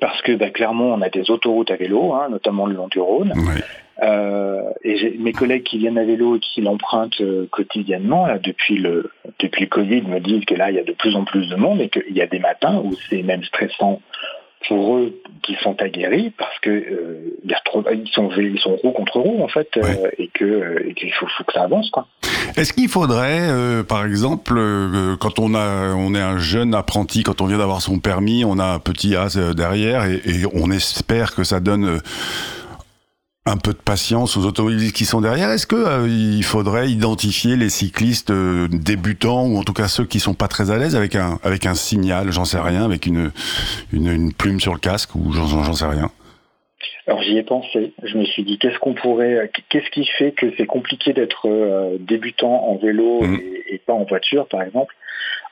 parce 0.00 0.22
que 0.22 0.32
bah, 0.32 0.50
clairement, 0.50 0.92
on 0.92 1.00
a 1.00 1.08
des 1.08 1.30
autoroutes 1.30 1.70
à 1.70 1.76
vélo, 1.76 2.12
hein, 2.12 2.28
notamment 2.30 2.66
le 2.66 2.74
long 2.74 2.88
du 2.88 3.00
Rhône. 3.00 3.32
oui. 3.34 3.60
Euh, 4.00 4.62
et 4.84 5.16
mes 5.18 5.32
collègues 5.32 5.64
qui 5.64 5.78
viennent 5.78 5.98
à 5.98 6.04
vélo 6.04 6.36
et 6.36 6.38
qui 6.38 6.60
l'empruntent 6.60 7.20
euh, 7.20 7.48
quotidiennement 7.50 8.28
là, 8.28 8.38
depuis 8.38 8.78
le 8.78 9.10
depuis 9.40 9.62
le 9.62 9.68
Covid 9.68 10.02
me 10.02 10.20
disent 10.20 10.44
que 10.44 10.54
là 10.54 10.70
il 10.70 10.76
y 10.76 10.78
a 10.78 10.84
de 10.84 10.92
plus 10.92 11.16
en 11.16 11.24
plus 11.24 11.48
de 11.48 11.56
monde 11.56 11.80
et 11.80 11.88
qu'il 11.88 12.16
y 12.16 12.22
a 12.22 12.28
des 12.28 12.38
matins 12.38 12.80
où 12.84 12.94
c'est 13.10 13.24
même 13.24 13.42
stressant 13.42 14.00
pour 14.66 14.96
eux 14.96 15.20
qui 15.42 15.54
sont 15.62 15.80
aguerris 15.80 16.32
parce 16.36 16.58
que 16.60 16.70
euh, 16.70 17.36
ils 17.44 18.08
sont 18.12 18.30
ils 18.38 18.58
sont 18.58 18.76
roue 18.76 18.90
contre 18.92 19.20
roue 19.20 19.42
en 19.42 19.48
fait 19.48 19.68
euh, 19.76 20.10
et 20.18 20.28
que 20.28 20.44
euh, 20.44 20.88
et 20.88 20.94
qu'il 20.94 21.12
faut, 21.12 21.26
faut 21.26 21.44
que 21.44 21.52
ça 21.52 21.62
avance 21.62 21.90
quoi. 21.90 22.06
Est-ce 22.56 22.72
qu'il 22.72 22.88
faudrait, 22.88 23.48
euh, 23.50 23.82
par 23.84 24.04
exemple, 24.04 24.54
euh, 24.56 25.16
quand 25.16 25.38
on 25.38 25.54
a, 25.54 25.94
on 25.94 26.14
est 26.14 26.20
un 26.20 26.38
jeune 26.38 26.74
apprenti, 26.74 27.22
quand 27.22 27.40
on 27.40 27.46
vient 27.46 27.58
d'avoir 27.58 27.82
son 27.82 27.98
permis, 28.00 28.44
on 28.44 28.58
a 28.58 28.64
un 28.64 28.78
petit 28.78 29.14
as 29.16 29.36
euh, 29.36 29.54
derrière 29.54 30.04
et, 30.06 30.20
et 30.24 30.44
on 30.52 30.70
espère 30.70 31.34
que 31.34 31.44
ça 31.44 31.60
donne 31.60 31.84
euh, 31.84 31.98
un 33.48 33.56
peu 33.56 33.72
de 33.72 33.78
patience 33.78 34.36
aux 34.36 34.44
automobilistes 34.46 34.94
qui 34.94 35.04
sont 35.04 35.20
derrière. 35.20 35.50
Est-ce 35.50 35.66
que 35.66 35.76
euh, 35.76 36.06
il 36.08 36.44
faudrait 36.44 36.90
identifier 36.90 37.56
les 37.56 37.70
cyclistes 37.70 38.30
euh, 38.30 38.68
débutants 38.70 39.46
ou 39.46 39.58
en 39.58 39.64
tout 39.64 39.72
cas 39.72 39.88
ceux 39.88 40.04
qui 40.04 40.20
sont 40.20 40.34
pas 40.34 40.48
très 40.48 40.70
à 40.70 40.76
l'aise 40.78 40.94
avec 40.94 41.16
un 41.16 41.38
avec 41.42 41.66
un 41.66 41.74
signal, 41.74 42.30
j'en 42.30 42.44
sais 42.44 42.60
rien, 42.60 42.84
avec 42.84 43.06
une 43.06 43.30
une, 43.92 44.08
une 44.08 44.32
plume 44.32 44.60
sur 44.60 44.74
le 44.74 44.80
casque 44.80 45.14
ou 45.14 45.32
j'en 45.32 45.46
j'en 45.46 45.72
sais 45.72 45.86
rien? 45.86 46.10
Alors 47.06 47.22
j'y 47.22 47.38
ai 47.38 47.42
pensé. 47.42 47.94
Je 48.02 48.18
me 48.18 48.24
suis 48.24 48.44
dit 48.44 48.58
qu'est-ce 48.58 48.78
qu'on 48.78 48.94
pourrait, 48.94 49.50
qu'est-ce 49.70 49.90
qui 49.90 50.04
fait 50.18 50.32
que 50.32 50.52
c'est 50.56 50.66
compliqué 50.66 51.14
d'être 51.14 51.48
euh, 51.48 51.96
débutant 51.98 52.68
en 52.68 52.76
vélo 52.76 53.24
et, 53.24 53.74
et 53.74 53.78
pas 53.78 53.94
en 53.94 54.04
voiture, 54.04 54.46
par 54.46 54.62
exemple? 54.62 54.94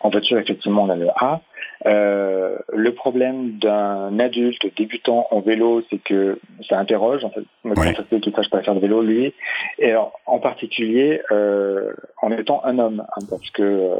En 0.00 0.10
voiture, 0.10 0.38
effectivement, 0.38 0.84
on 0.84 0.90
a 0.90 0.96
le 0.96 1.08
A. 1.16 1.40
Euh, 1.86 2.56
le 2.72 2.92
problème 2.94 3.58
d'un 3.58 4.18
adulte 4.18 4.66
débutant 4.76 5.26
en 5.30 5.40
vélo, 5.40 5.82
c'est 5.88 5.98
que 5.98 6.38
ça 6.68 6.78
interroge. 6.78 7.24
En 7.24 7.30
fait, 7.30 7.42
Ouais. 7.64 7.94
ça 7.94 8.02
fait 8.04 8.20
qu'il 8.20 8.34
sache 8.34 8.50
pas 8.50 8.62
faire 8.62 8.74
de 8.74 8.80
vélo, 8.80 9.02
lui. 9.02 9.32
Et 9.78 9.90
alors, 9.90 10.18
en 10.26 10.38
particulier, 10.38 11.20
euh, 11.30 11.92
en 12.22 12.30
étant 12.32 12.60
un 12.64 12.78
homme, 12.78 13.04
hein, 13.16 13.20
parce 13.30 13.50
que 13.50 13.62
euh, 13.62 13.94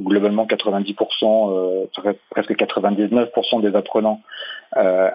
globalement, 0.00 0.46
90%, 0.46 1.50
euh, 1.50 1.84
pre- 1.96 2.16
presque 2.30 2.52
99% 2.54 3.60
des 3.62 3.74
apprenants 3.76 4.20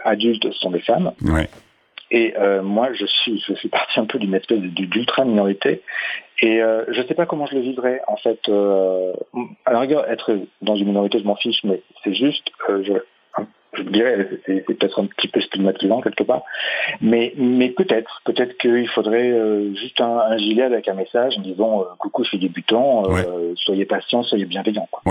adultes 0.04 0.52
sont 0.54 0.72
des 0.72 0.82
femmes. 0.82 1.12
Et 2.10 2.36
euh, 2.38 2.62
moi, 2.62 2.94
je 2.94 3.06
suis, 3.06 3.44
je 3.46 3.54
suis 3.54 3.70
parti 3.70 4.00
un 4.00 4.06
peu 4.06 4.20
d'une 4.20 4.34
espèce 4.34 4.60
d'ultra 4.60 5.26
minorité. 5.26 5.82
Et 6.40 6.62
euh, 6.62 6.86
je 6.90 7.02
sais 7.02 7.16
pas 7.16 7.26
comment 7.26 7.46
je 7.46 7.56
le 7.56 7.62
vivrais. 7.62 8.02
En 8.08 8.18
fait, 8.18 8.40
euh, 8.48 9.14
à 9.66 9.74
la 9.74 9.80
rigueur, 9.80 10.10
être 10.10 10.38
dans 10.62 10.76
une 10.76 10.88
minorité, 10.88 11.20
je 11.20 11.26
m'en 11.26 11.36
fiche, 11.36 11.64
mais 11.64 11.82
c'est 12.04 12.14
juste, 12.14 12.50
je, 12.70 12.94
je 13.74 13.84
dirais, 13.84 14.30
c'est 14.46 14.66
peut-être 14.66 15.02
un 15.02 15.06
petit 15.06 15.28
peu 15.28 15.42
stigmatisant 15.42 16.02
quelque 16.02 16.24
part. 16.24 16.44
Mais, 17.02 17.34
mais 17.38 17.70
peut-être, 17.70 18.22
peut-être 18.26 18.58
qu'il 18.58 18.88
faudrait 18.90 19.32
euh, 19.32 19.74
juste 19.76 20.00
un, 20.02 20.18
un 20.18 20.38
gilet 20.38 20.64
avec 20.64 20.88
un 20.88 20.94
message 20.94 21.38
en 21.38 21.42
disant 21.42 21.82
euh, 21.82 21.86
coucou, 22.00 22.24
je 22.24 22.30
suis 22.30 22.40
débutant, 22.40 23.04
euh, 23.12 23.54
soyez 23.56 23.86
patient, 23.86 24.24
soyez 24.24 24.46
bienveillant. 24.46 24.88
Quoi. 24.92 25.02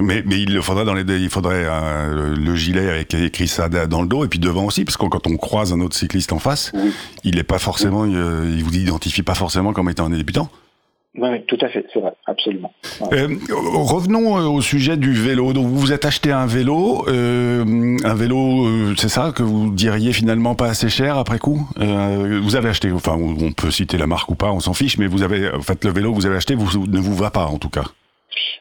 Mais, 0.00 0.22
mais 0.24 0.40
il 0.40 0.54
le 0.54 0.62
faudrait 0.62 0.84
dans 0.84 0.94
les, 0.94 1.02
il 1.02 1.28
faudrait 1.28 1.64
euh, 1.66 2.36
le 2.36 2.54
gilet 2.54 2.88
avec 2.88 3.12
écrit 3.14 3.48
ça 3.48 3.68
dans 3.68 4.00
le 4.02 4.06
dos 4.06 4.24
et 4.24 4.28
puis 4.28 4.38
devant 4.38 4.64
aussi, 4.64 4.84
parce 4.84 4.96
que 4.96 5.06
quand 5.06 5.26
on 5.26 5.36
croise 5.36 5.72
un 5.72 5.80
autre 5.80 5.96
cycliste 5.96 6.32
en 6.32 6.38
face, 6.38 6.70
Oui. 6.74 6.92
il 7.24 7.36
est 7.38 7.42
pas 7.44 7.58
forcément, 7.58 8.04
euh, 8.04 8.48
il 8.56 8.62
vous 8.62 8.76
identifie 8.76 9.22
pas 9.22 9.34
forcément 9.34 9.72
comme 9.72 9.90
étant 9.90 10.06
un 10.06 10.10
débutant. 10.10 10.48
Oui, 11.16 11.28
oui, 11.32 11.38
tout 11.48 11.58
à 11.62 11.68
fait, 11.68 11.84
c'est 11.92 11.98
vrai, 11.98 12.12
absolument. 12.26 12.72
Euh, 13.12 13.26
revenons 13.74 14.38
euh, 14.38 14.42
au 14.46 14.60
sujet 14.60 14.96
du 14.96 15.12
vélo. 15.12 15.52
Donc 15.52 15.66
vous 15.66 15.78
vous 15.78 15.92
êtes 15.92 16.04
acheté 16.04 16.30
un 16.30 16.46
vélo, 16.46 17.04
euh, 17.08 17.96
un 18.04 18.14
vélo, 18.14 18.66
euh, 18.66 18.94
c'est 18.96 19.08
ça 19.08 19.32
que 19.34 19.42
vous 19.42 19.70
diriez 19.72 20.12
finalement 20.12 20.54
pas 20.54 20.68
assez 20.68 20.88
cher 20.88 21.16
après 21.16 21.40
coup? 21.40 21.68
Euh, 21.80 22.40
vous 22.40 22.54
avez 22.54 22.68
acheté, 22.68 22.92
enfin 22.92 23.16
on 23.18 23.50
peut 23.50 23.72
citer 23.72 23.98
la 23.98 24.06
marque 24.06 24.30
ou 24.30 24.36
pas, 24.36 24.52
on 24.52 24.60
s'en 24.60 24.74
fiche, 24.74 24.96
mais 24.98 25.08
vous 25.08 25.22
avez, 25.22 25.50
en 25.52 25.62
fait 25.62 25.84
le 25.84 25.90
vélo 25.90 26.12
que 26.12 26.16
vous 26.16 26.26
avez 26.26 26.36
acheté 26.36 26.54
vous, 26.54 26.86
ne 26.86 27.00
vous 27.00 27.16
va 27.16 27.30
pas 27.32 27.46
en 27.46 27.58
tout 27.58 27.70
cas. 27.70 27.84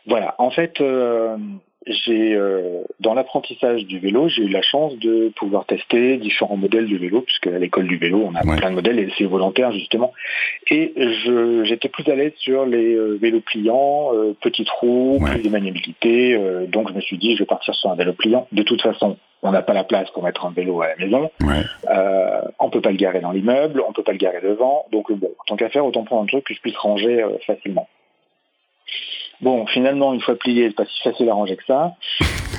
Voilà, 0.06 0.36
en 0.38 0.50
fait, 0.52 0.80
euh, 0.82 1.38
j'ai 1.86 2.34
euh, 2.36 2.84
dans 3.00 3.14
l'apprentissage 3.14 3.86
du 3.86 4.00
vélo, 4.00 4.28
j'ai 4.28 4.44
eu 4.44 4.50
la 4.50 4.62
chance 4.62 4.98
de 5.00 5.30
pouvoir 5.38 5.66
tester 5.66 6.18
différents 6.18 6.58
modèles 6.58 6.88
de 6.90 6.98
vélo, 6.98 7.22
puisque 7.22 7.48
à 7.48 7.58
l'école 7.60 7.88
du 7.88 7.98
vélo, 7.98 8.30
on 8.30 8.36
a 8.36 8.46
Ouais. 8.46 8.58
plein 8.58 8.70
de 8.72 8.76
modèles 8.76 9.00
et 9.00 9.10
c'est 9.18 9.24
volontaire 9.24 9.72
justement. 9.72 10.12
Et 10.70 10.94
je 10.98 11.64
j'étais 11.64 11.88
plus 11.90 12.08
à 12.12 12.16
l'aise 12.16 12.34
sur 12.38 12.66
les 12.66 12.94
euh, 12.94 13.18
vélos 13.22 13.40
pliants, 13.42 14.12
euh, 14.14 14.34
petites 14.42 14.70
roues, 14.70 15.20
Ouais. 15.22 15.32
plus 15.32 15.44
de 15.44 15.50
maniabilité. 15.50 16.34
euh, 16.36 16.66
donc 16.68 16.90
je 16.90 16.94
me 16.94 17.02
suis 17.02 17.18
dit, 17.18 17.36
je 17.36 17.40
vais 17.40 17.46
partir 17.46 17.74
sur 17.76 17.90
un 17.90 17.96
vélo 17.96 18.14
pliant. 18.14 18.48
De 18.52 18.64
toute 18.64 18.82
façon, 18.82 19.16
on 19.44 19.52
n'a 19.52 19.62
pas 19.62 19.74
la 19.74 19.84
place 19.86 20.10
pour 20.12 20.24
mettre 20.24 20.46
un 20.46 20.52
vélo 20.52 20.82
à 20.82 20.88
la 20.90 20.96
maison. 20.98 21.30
Ouais. 21.42 21.64
Euh, 21.90 22.42
on 22.60 22.70
peut 22.70 22.82
pas 22.82 22.92
le 22.92 22.98
garer 22.98 23.22
dans 23.22 23.32
l'immeuble, 23.32 23.82
on 23.88 23.94
peut 23.94 24.04
pas 24.04 24.12
le 24.12 24.18
garer 24.18 24.42
devant. 24.42 24.88
Donc 24.92 25.10
bon, 25.14 25.32
tant 25.46 25.56
qu'à 25.56 25.70
faire, 25.70 25.86
autant 25.86 26.04
prendre 26.04 26.24
un 26.24 26.26
truc 26.26 26.44
que 26.44 26.54
je 26.54 26.60
puisse 26.60 26.76
ranger 26.78 27.22
euh, 27.24 27.30
facilement. 27.46 27.88
Bon, 29.42 29.66
finalement, 29.68 30.14
une 30.14 30.22
fois 30.22 30.36
plié, 30.36 30.68
c'est 30.70 30.76
pas 30.76 30.86
si 30.86 31.02
facile 31.04 31.30
à 31.30 31.34
ranger 31.34 31.58
que 31.58 31.66
ça. 31.66 31.94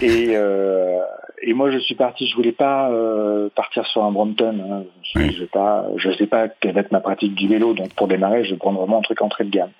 Et, 0.00 0.28
euh, 0.36 1.00
et 1.42 1.52
moi, 1.52 1.70
je 1.70 1.78
suis 1.78 1.96
parti. 1.96 2.26
Je 2.28 2.36
voulais 2.36 2.52
pas 2.52 2.90
euh, 2.90 3.48
partir 3.54 3.84
sur 3.86 4.04
un 4.04 4.12
Brompton. 4.12 4.58
hein. 4.60 4.82
Je, 5.02 5.18
Oui. 5.18 5.32
je 5.34 5.40
vais 5.40 5.46
pas, 5.48 5.86
je 5.96 6.10
sais 6.12 6.26
pas 6.26 6.48
quelle 6.48 6.74
va 6.74 6.80
être 6.82 6.92
ma 6.92 7.00
pratique 7.00 7.34
du 7.34 7.48
vélo. 7.48 7.74
Donc, 7.74 7.94
pour 7.94 8.06
démarrer, 8.06 8.44
je 8.44 8.52
vais 8.52 8.56
prendre 8.58 8.78
vraiment 8.78 8.98
un 8.98 9.02
truc 9.02 9.20
entrée 9.22 9.44
de 9.44 9.50
gamme. 9.50 9.70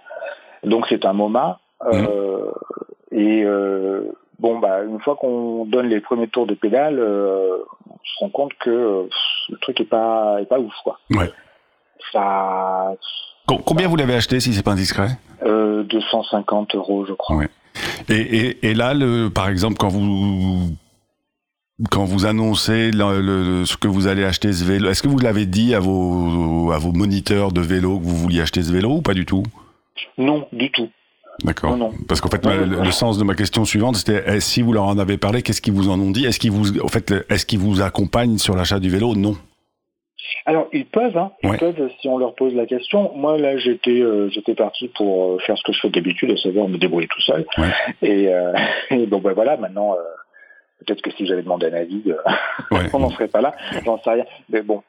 Donc, 0.65 0.87
c'est 0.89 1.05
un 1.05 1.13
MoMA. 1.13 1.61
Euh, 1.87 2.51
Et 3.13 3.43
euh, 3.45 4.11
bon, 4.41 4.59
bah, 4.59 4.83
une 4.83 4.99
fois 5.01 5.15
qu'on 5.15 5.65
donne 5.67 5.87
les 5.89 6.01
premiers 6.01 6.27
tours 6.29 6.47
de 6.47 6.55
pédale, 6.55 6.99
euh, 6.99 7.59
on 7.89 7.95
se 8.05 8.19
rend 8.25 8.31
compte 8.31 8.55
que 8.59 9.05
pff, 9.05 9.15
le 9.51 9.57
truc 9.59 9.81
est 9.81 9.85
pas, 9.89 10.39
est 10.41 10.47
pas 10.47 10.59
ouf, 10.59 10.75
quoi. 10.83 10.99
Ouais. 11.15 11.31
Ça, 12.13 12.95
Com- 13.47 13.63
Combien 13.65 13.89
vous 13.89 13.97
l'avez 13.97 14.15
acheté 14.15 14.41
si 14.41 14.53
c'est 14.53 14.63
pas 14.65 14.73
indiscret? 14.73 15.09
250 15.89 16.75
euros, 16.75 17.05
je 17.07 17.13
crois. 17.15 17.37
Ouais. 17.37 17.49
Et, 18.09 18.15
et, 18.15 18.69
et 18.71 18.75
là, 18.75 18.95
le, 18.95 19.29
par 19.29 19.49
exemple, 19.49 19.77
quand 19.79 19.89
vous 19.89 20.71
quand 21.91 22.05
vous 22.05 22.27
annoncez 22.27 22.91
le- 22.91 23.21
le- 23.21 23.65
ce 23.65 23.77
que 23.77 23.87
vous 23.87 24.09
allez 24.09 24.25
acheter 24.25 24.53
ce 24.53 24.65
vélo, 24.65 24.91
est-ce 24.91 25.03
que 25.03 25.07
vous 25.09 25.19
l'avez 25.21 25.47
dit 25.47 25.75
à 25.75 25.81
vos 25.81 26.73
à 26.73 26.79
vos 26.79 26.93
moniteurs 26.93 27.53
de 27.53 27.61
vélo 27.61 27.99
que 28.01 28.05
vous 28.05 28.17
vouliez 28.17 28.41
acheter 28.41 28.63
ce 28.63 28.73
vélo 28.73 28.97
ou 28.97 29.03
pas 29.03 29.15
du 29.15 29.25
tout? 29.27 29.45
Non, 30.17 30.47
du 30.53 30.71
tout. 30.73 30.89
D'accord. 31.45 31.79
Parce 32.09 32.21
qu'en 32.21 32.29
fait, 32.31 32.45
Non, 32.45 32.51
le, 32.57 32.67
non. 32.67 32.83
le 32.83 32.91
sens 32.91 33.17
de 33.17 33.23
ma 33.23 33.37
question 33.37 33.65
suivante, 33.65 33.95
c'était 33.95 34.25
eh, 34.27 34.41
si 34.41 34.61
vous 34.61 34.73
leur 34.73 34.85
en 34.87 34.99
avez 34.99 35.19
parlé, 35.19 35.43
qu'est-ce 35.43 35.61
qu'ils 35.63 35.73
vous 35.73 35.89
en 35.89 36.01
ont 36.01 36.11
dit? 36.11 36.25
Est-ce 36.25 36.41
qu'ils 36.41 36.51
vous, 36.51 36.81
en 36.81 36.89
fait, 36.89 37.15
est-ce 37.29 37.47
qu'ils 37.47 37.61
vous 37.61 37.81
accompagnent 37.81 38.39
sur 38.39 38.57
l'achat 38.57 38.81
du 38.81 38.91
vélo? 38.91 39.15
Non. 39.15 39.37
Alors 40.47 40.69
ils 40.73 40.87
peuvent, 40.87 41.17
hein, 41.17 41.31
ils 41.43 41.51
Ouais. 41.51 41.59
peuvent 41.59 41.91
si 42.01 42.09
on 42.09 42.19
leur 42.19 42.35
pose 42.35 42.55
la 42.55 42.67
question. 42.67 43.13
Moi 43.17 43.39
là 43.39 43.57
j'étais 43.57 44.01
euh, 44.01 44.29
j'étais 44.31 44.55
parti 44.55 44.89
pour 44.89 45.33
euh, 45.35 45.39
faire 45.39 45.57
ce 45.57 45.63
que 45.63 45.73
je 45.73 45.81
fais 45.81 45.91
d'habitude, 45.91 46.31
à 46.33 46.37
savoir 46.37 46.69
me 46.69 46.77
débrouiller 46.77 47.09
tout 47.09 47.21
seul. 47.23 47.47
Ouais. 47.57 47.71
Et, 48.03 48.29
euh, 48.29 48.53
et 48.91 49.07
donc 49.07 49.23
ben 49.23 49.33
voilà, 49.33 49.57
maintenant 49.57 49.93
euh, 49.95 49.97
peut-être 50.85 51.03
que 51.03 51.11
si 51.13 51.27
j'avais 51.27 51.43
demandé 51.43 51.67
un 51.67 51.75
avis, 51.75 52.03
Ouais. 52.71 52.89
on 52.93 52.99
n'en 52.99 53.11
serait 53.11 53.29
pas 53.29 53.41
là. 53.41 53.55
J'en 53.85 54.01
sais 54.03 54.11
rien. 54.11 54.25
Mais 54.51 54.63
bon, 54.63 54.83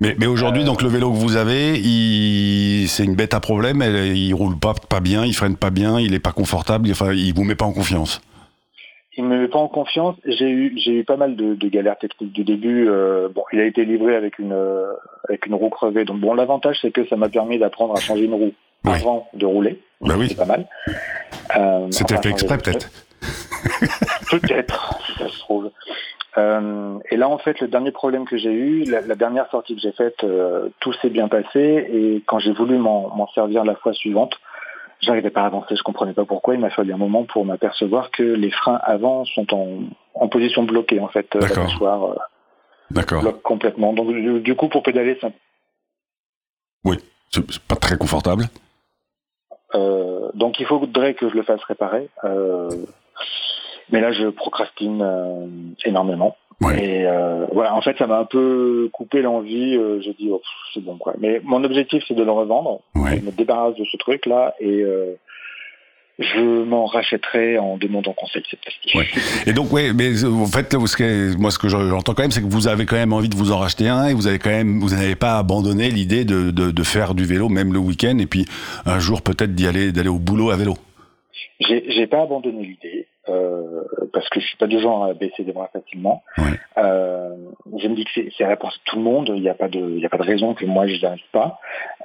Mais, 0.00 0.14
mais 0.18 0.26
aujourd'hui, 0.26 0.64
donc 0.64 0.82
le 0.82 0.88
vélo 0.88 1.10
que 1.10 1.16
vous 1.16 1.36
avez, 1.36 1.78
il, 1.78 2.88
c'est 2.88 3.04
une 3.04 3.16
bête 3.16 3.34
à 3.34 3.40
problème. 3.40 3.82
Elle, 3.82 4.16
il 4.16 4.32
roule 4.34 4.58
pas, 4.58 4.72
pas 4.88 5.00
bien, 5.00 5.24
il 5.26 5.34
freine 5.34 5.56
pas 5.56 5.70
bien, 5.70 5.98
il 6.00 6.14
est 6.14 6.20
pas 6.20 6.32
confortable. 6.32 6.86
il- 6.88 6.92
Enfin, 6.92 7.12
il 7.12 7.34
vous 7.34 7.44
met 7.44 7.54
pas 7.56 7.66
en 7.66 7.72
confiance. 7.72 8.20
Il 9.16 9.24
me 9.24 9.38
met 9.40 9.48
pas 9.48 9.58
en 9.58 9.68
confiance. 9.68 10.16
J'ai 10.24 10.50
eu 10.50 10.72
j'ai 10.76 10.92
eu 10.92 11.04
pas 11.04 11.16
mal 11.16 11.36
de, 11.36 11.54
de 11.54 11.68
galères 11.68 11.98
techniques 11.98 12.32
du 12.32 12.44
début. 12.44 12.88
Euh, 12.88 13.28
bon, 13.28 13.42
il 13.52 13.60
a 13.60 13.64
été 13.64 13.84
livré 13.84 14.14
avec 14.14 14.38
une 14.38 14.52
euh, 14.52 14.92
avec 15.28 15.46
une 15.46 15.54
roue 15.54 15.70
crevée. 15.70 16.04
Donc 16.04 16.20
bon, 16.20 16.34
l'avantage 16.34 16.78
c'est 16.80 16.92
que 16.92 17.06
ça 17.06 17.16
m'a 17.16 17.28
permis 17.28 17.58
d'apprendre 17.58 17.96
à 17.96 18.00
changer 18.00 18.24
une 18.24 18.34
roue 18.34 18.52
avant 18.84 19.28
de 19.34 19.46
rouler. 19.46 19.80
Bah 20.00 20.14
oui. 20.16 20.28
C'est 20.28 20.36
pas 20.36 20.44
mal. 20.44 20.66
Euh, 21.56 21.86
C'était 21.90 22.14
enfin, 22.14 22.22
fait 22.22 22.30
exprès, 22.30 22.58
peut-être. 22.58 22.88
Peut-être, 24.30 24.98
si 25.04 25.18
ça 25.18 25.28
se 25.28 25.38
trouve. 25.40 25.70
Et 27.10 27.16
là, 27.16 27.28
en 27.28 27.36
fait, 27.38 27.60
le 27.60 27.68
dernier 27.68 27.90
problème 27.90 28.24
que 28.24 28.38
j'ai 28.38 28.52
eu, 28.52 28.84
la, 28.84 29.00
la 29.02 29.16
dernière 29.16 29.50
sortie 29.50 29.74
que 29.74 29.80
j'ai 29.82 29.92
faite, 29.92 30.24
tout 30.78 30.92
s'est 30.94 31.10
bien 31.10 31.28
passé. 31.28 31.88
Et 31.92 32.22
quand 32.26 32.38
j'ai 32.38 32.52
voulu 32.52 32.78
m'en 32.78 33.28
servir 33.34 33.64
la 33.64 33.74
fois 33.74 33.92
suivante, 33.92 34.38
j'arrivais 35.00 35.30
pas 35.30 35.42
à 35.42 35.46
avancer. 35.46 35.76
Je 35.76 35.82
comprenais 35.82 36.12
pas 36.14 36.24
pourquoi. 36.24 36.54
Il 36.54 36.60
m'a 36.60 36.70
fallu 36.70 36.92
un 36.92 36.96
moment 36.98 37.24
pour 37.24 37.44
m'apercevoir 37.44 38.10
que 38.10 38.22
les 38.22 38.50
freins 38.50 38.80
avant 38.82 39.24
sont 39.24 39.52
en, 39.54 39.80
en 40.14 40.28
position 40.28 40.62
bloquée. 40.64 41.00
En 41.00 41.08
fait, 41.08 41.34
Euh, 41.36 41.40
la 41.40 41.48
D'accord. 41.48 41.64
mâchoire 41.64 42.04
euh, 42.04 42.16
bloque 43.22 43.42
complètement. 43.42 43.92
Donc, 43.92 44.08
du, 44.12 44.40
du 44.40 44.54
coup, 44.56 44.68
pour 44.68 44.82
pédaler, 44.82 45.16
c'est 45.20 45.26
un- 45.28 45.32
C'est 47.32 47.48
c'est 47.52 47.62
pas 47.62 47.76
très 47.76 47.96
confortable. 47.96 48.46
euh, 49.76 50.30
donc 50.34 50.58
il 50.58 50.66
faudrait 50.66 51.14
que 51.14 51.28
je 51.28 51.34
le 51.36 51.44
fasse 51.44 51.62
réparer. 51.62 52.08
Euh, 52.24 52.68
mais 53.90 54.00
là, 54.00 54.10
je 54.10 54.26
procrastine 54.30 55.00
énormément. 55.84 56.36
Ouais. 56.60 56.84
Et 56.84 57.06
euh, 57.06 57.46
voilà, 57.52 57.74
en 57.74 57.80
fait, 57.80 57.96
ça 57.98 58.06
m'a 58.06 58.18
un 58.18 58.24
peu 58.26 58.88
coupé 58.92 59.22
l'envie. 59.22 59.76
Euh, 59.76 60.00
J'ai 60.02 60.12
dit, 60.12 60.28
oh, 60.30 60.42
c'est 60.74 60.84
bon 60.84 60.96
quoi. 60.98 61.14
Mais 61.18 61.40
mon 61.44 61.64
objectif, 61.64 62.02
c'est 62.06 62.14
de 62.14 62.22
le 62.22 62.30
revendre. 62.30 62.80
Ouais. 62.94 63.18
Je 63.18 63.24
me 63.24 63.30
débarrasse 63.30 63.74
de 63.76 63.84
ce 63.84 63.96
truc-là 63.96 64.54
et 64.60 64.82
euh, 64.82 65.14
je 66.18 66.64
m'en 66.64 66.84
rachèterai 66.84 67.56
en 67.58 67.78
demandant 67.78 68.12
conseil 68.12 68.42
cette 68.50 68.60
fois-ci. 68.62 68.98
Ouais. 68.98 69.06
Et 69.46 69.54
donc, 69.54 69.72
ouais, 69.72 69.94
mais 69.94 70.22
euh, 70.22 70.28
en 70.28 70.44
fait, 70.46 70.70
là, 70.74 70.78
ce 70.86 70.94
que- 70.96 71.34
moi, 71.38 71.50
ce 71.50 71.58
que 71.58 71.68
j'entends 71.68 72.12
quand 72.12 72.22
même, 72.22 72.30
c'est 72.30 72.42
que 72.42 72.46
vous 72.52 72.68
avez 72.68 72.84
quand 72.84 72.96
même 72.96 73.14
envie 73.14 73.30
de 73.30 73.36
vous 73.36 73.52
en 73.52 73.58
racheter 73.58 73.88
un 73.88 74.08
et 74.08 74.12
vous 74.14 74.26
avez 74.26 74.38
quand 74.38 74.50
même, 74.50 74.80
vous 74.80 74.90
n'avez 74.90 75.14
pas 75.16 75.38
abandonné 75.38 75.88
l'idée 75.88 76.26
de, 76.26 76.50
de, 76.50 76.70
de 76.70 76.82
faire 76.82 77.14
du 77.14 77.24
vélo, 77.24 77.48
même 77.48 77.72
le 77.72 77.78
week-end, 77.78 78.18
et 78.18 78.26
puis 78.26 78.44
un 78.84 78.98
jour 78.98 79.22
peut-être 79.22 79.54
d'y 79.54 79.66
aller, 79.66 79.92
d'aller 79.92 80.10
au 80.10 80.18
boulot 80.18 80.50
à 80.50 80.56
vélo. 80.56 80.74
J'ai 81.60 81.84
j'ai 81.90 82.06
pas 82.06 82.22
abandonné 82.22 82.62
l'idée 82.64 83.06
euh, 83.30 83.82
parce 84.12 84.28
que 84.28 84.40
je 84.40 84.46
suis 84.46 84.56
pas 84.56 84.66
du 84.66 84.80
genre 84.80 85.04
à 85.04 85.14
baisser 85.14 85.44
des 85.44 85.52
bras 85.52 85.68
facilement. 85.72 86.22
Ouais. 86.38 86.58
Euh, 86.78 87.30
je 87.78 87.88
me 87.88 87.94
dis 87.94 88.04
que 88.04 88.10
c'est 88.14 88.28
c'est 88.36 88.44
la 88.44 88.50
réponse 88.50 88.74
de 88.74 88.80
tout 88.84 88.96
le 88.96 89.02
monde. 89.02 89.30
Il 89.34 89.42
n'y 89.42 89.48
a 89.48 89.54
pas 89.54 89.68
de, 89.68 89.78
il 89.78 90.00
y 90.00 90.06
a 90.06 90.08
pas 90.08 90.18
de 90.18 90.22
raison 90.24 90.54
que 90.54 90.64
moi 90.66 90.86
je 90.86 90.94
n'y 90.94 91.04
arrive 91.04 91.20
pas. 91.32 91.58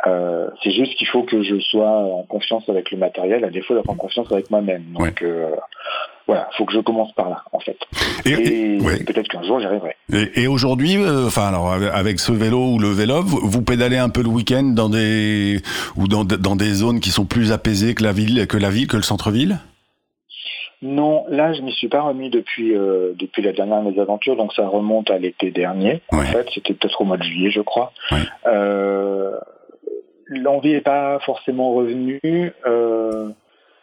Euh, 0.08 0.50
c'est 0.64 0.72
juste 0.72 0.96
qu'il 0.98 1.08
faut 1.08 1.24
que 1.24 1.44
je 1.44 1.60
sois 1.60 1.90
en 1.90 2.24
confiance 2.24 2.68
avec 2.70 2.92
le 2.92 2.98
matériel, 2.98 3.44
à 3.44 3.50
défaut 3.50 3.76
d'être 3.76 3.90
en 3.90 3.96
confiance 3.96 4.32
avec 4.32 4.50
moi-même. 4.52 4.84
Donc 4.94 5.02
Ouais. 5.04 5.14
euh, 5.24 5.56
voilà, 6.28 6.50
faut 6.58 6.66
que 6.66 6.74
je 6.74 6.80
commence 6.80 7.12
par 7.14 7.30
là 7.30 7.44
en 7.52 7.60
fait. 7.60 7.78
Et, 8.26 8.32
Et, 8.32 8.76
et- 8.76 8.82
ouais. 8.82 9.04
peut-être 9.04 9.28
qu'un 9.28 9.44
jour 9.44 9.60
j'y 9.60 9.66
arriverai. 9.66 9.96
Et, 10.12 10.44
et 10.44 10.48
aujourd'hui, 10.48 10.98
euh, 10.98 11.28
enfin 11.28 11.48
alors 11.50 11.72
avec- 11.72 11.92
avec 11.94 12.20
ce 12.20 12.32
vélo 12.32 12.74
ou 12.74 12.80
le 12.80 12.90
vélo, 12.90 13.22
vous, 13.24 13.40
vous 13.44 13.62
pédalez 13.62 13.98
un 13.98 14.10
peu 14.10 14.22
le 14.24 14.30
week-end 14.30 14.64
dans 14.64 14.90
des 14.90 15.62
ou 15.96 16.08
dans, 16.08 16.24
dans 16.26 16.56
des 16.56 16.74
zones 16.74 17.00
qui 17.00 17.10
sont 17.12 17.26
plus 17.26 17.52
apaisées 17.52 17.94
que 17.96 18.04
la 18.04 18.12
ville, 18.12 18.48
que 18.48 18.58
la 18.58 18.70
ville, 18.70 18.88
que 18.88 18.98
le 18.98 19.04
centre-ville? 19.04 19.60
Non, 20.88 21.26
là 21.30 21.52
je 21.54 21.62
m'y 21.64 21.72
suis 21.72 21.88
pas 21.88 22.02
remis 22.02 22.30
depuis 22.30 22.76
euh, 22.76 23.14
depuis 23.18 23.42
la 23.42 23.54
dernière 23.54 23.82
mésaventure, 23.82 24.36
donc 24.36 24.54
ça 24.54 24.68
remonte 24.68 25.10
à 25.10 25.18
l'été 25.18 25.50
dernier. 25.50 26.02
En 26.12 26.18
fait, 26.22 26.46
c'était 26.54 26.74
peut-être 26.76 27.02
au 27.02 27.06
mois 27.06 27.18
de 27.18 27.24
juillet, 27.24 27.50
je 27.50 27.62
crois. 27.62 27.92
Ouais. 28.12 28.20
Euh, 28.46 29.32
L'envie 30.28 30.72
est 30.74 30.82
pas 30.82 31.20
forcément 31.26 31.74
revenue. 31.74 32.20
Euh, 32.68 33.30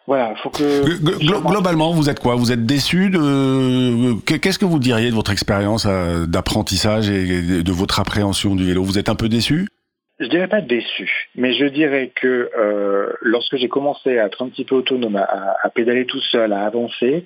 voilà, 0.06 0.34
faut 0.42 0.50
que. 0.50 0.84
Glo- 0.84 1.18
glo- 1.18 1.40
globalement, 1.48 1.92
vous 1.92 2.10
êtes 2.10 2.18
quoi? 2.20 2.34
Vous 2.34 2.50
êtes 2.52 2.66
déçu 2.66 3.10
de 3.10 4.14
que- 4.26 4.34
Qu'est-ce 4.34 4.58
que 4.58 4.64
vous 4.64 4.80
diriez 4.80 5.10
de 5.10 5.14
votre 5.14 5.30
expérience 5.30 5.86
euh, 5.88 6.26
d'apprentissage 6.26 7.08
et 7.10 7.62
de 7.62 7.72
votre 7.72 8.00
appréhension 8.00 8.54
du 8.56 8.64
vélo? 8.64 8.82
Vous 8.82 8.98
êtes 8.98 9.08
un 9.08 9.14
peu 9.14 9.28
déçu? 9.28 9.68
Je 10.22 10.28
dirais 10.28 10.46
pas 10.46 10.60
déçu, 10.60 11.28
mais 11.34 11.52
je 11.52 11.64
dirais 11.64 12.12
que 12.14 12.48
euh, 12.56 13.12
lorsque 13.22 13.56
j'ai 13.56 13.68
commencé 13.68 14.18
à 14.18 14.26
être 14.26 14.42
un 14.42 14.48
petit 14.48 14.64
peu 14.64 14.76
autonome, 14.76 15.16
à, 15.16 15.56
à 15.62 15.68
pédaler 15.68 16.06
tout 16.06 16.20
seul, 16.20 16.52
à 16.52 16.64
avancer, 16.64 17.24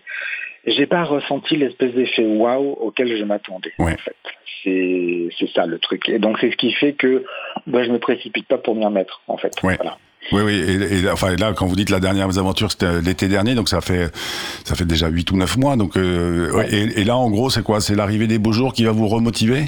j'ai 0.67 0.87
pas 0.87 1.05
ressenti 1.05 1.57
l'espèce 1.57 1.93
d'effet 1.93 2.25
waouh 2.25 2.73
auquel 2.81 3.17
je 3.17 3.23
m'attendais. 3.25 3.73
Ouais. 3.79 3.93
En 3.93 3.97
fait, 3.99 4.17
c'est 4.65 5.29
c'est 5.39 5.51
ça 5.53 5.67
le 5.67 5.79
truc. 5.79 6.09
Et 6.09 6.19
donc 6.19 6.39
c'est 6.41 6.51
ce 6.51 6.57
qui 6.57 6.73
fait 6.73 6.95
que 6.95 7.25
bah, 7.67 7.85
je 7.85 7.91
me 7.91 7.99
précipite 7.99 8.49
pas 8.49 8.59
pour 8.59 8.75
m'y 8.75 8.85
remettre. 8.85 9.21
En 9.29 9.37
fait. 9.37 9.53
Ouais. 9.63 9.77
Voilà. 9.77 9.99
Oui, 10.33 10.43
oui. 10.43 10.55
Et, 10.55 11.05
et 11.05 11.11
enfin 11.11 11.37
là, 11.37 11.53
quand 11.57 11.67
vous 11.67 11.77
dites 11.77 11.91
la 11.91 12.01
dernière 12.01 12.25
aventure, 12.27 12.73
c'était 12.73 13.01
l'été 13.01 13.29
dernier, 13.29 13.55
donc 13.55 13.69
ça 13.69 13.81
fait 13.81 14.11
ça 14.65 14.75
fait 14.75 14.87
déjà 14.87 15.09
8 15.09 15.31
ou 15.33 15.37
9 15.37 15.57
mois. 15.59 15.77
Donc 15.77 15.97
euh, 15.97 16.51
ouais, 16.53 16.73
et, 16.73 17.01
et 17.01 17.05
là, 17.05 17.17
en 17.17 17.31
gros, 17.31 17.51
c'est 17.51 17.63
quoi? 17.63 17.81
C'est 17.81 17.95
l'arrivée 17.95 18.27
des 18.27 18.39
beaux 18.39 18.53
jours 18.53 18.73
qui 18.73 18.85
va 18.85 18.93
vous 18.93 19.07
remotiver? 19.07 19.65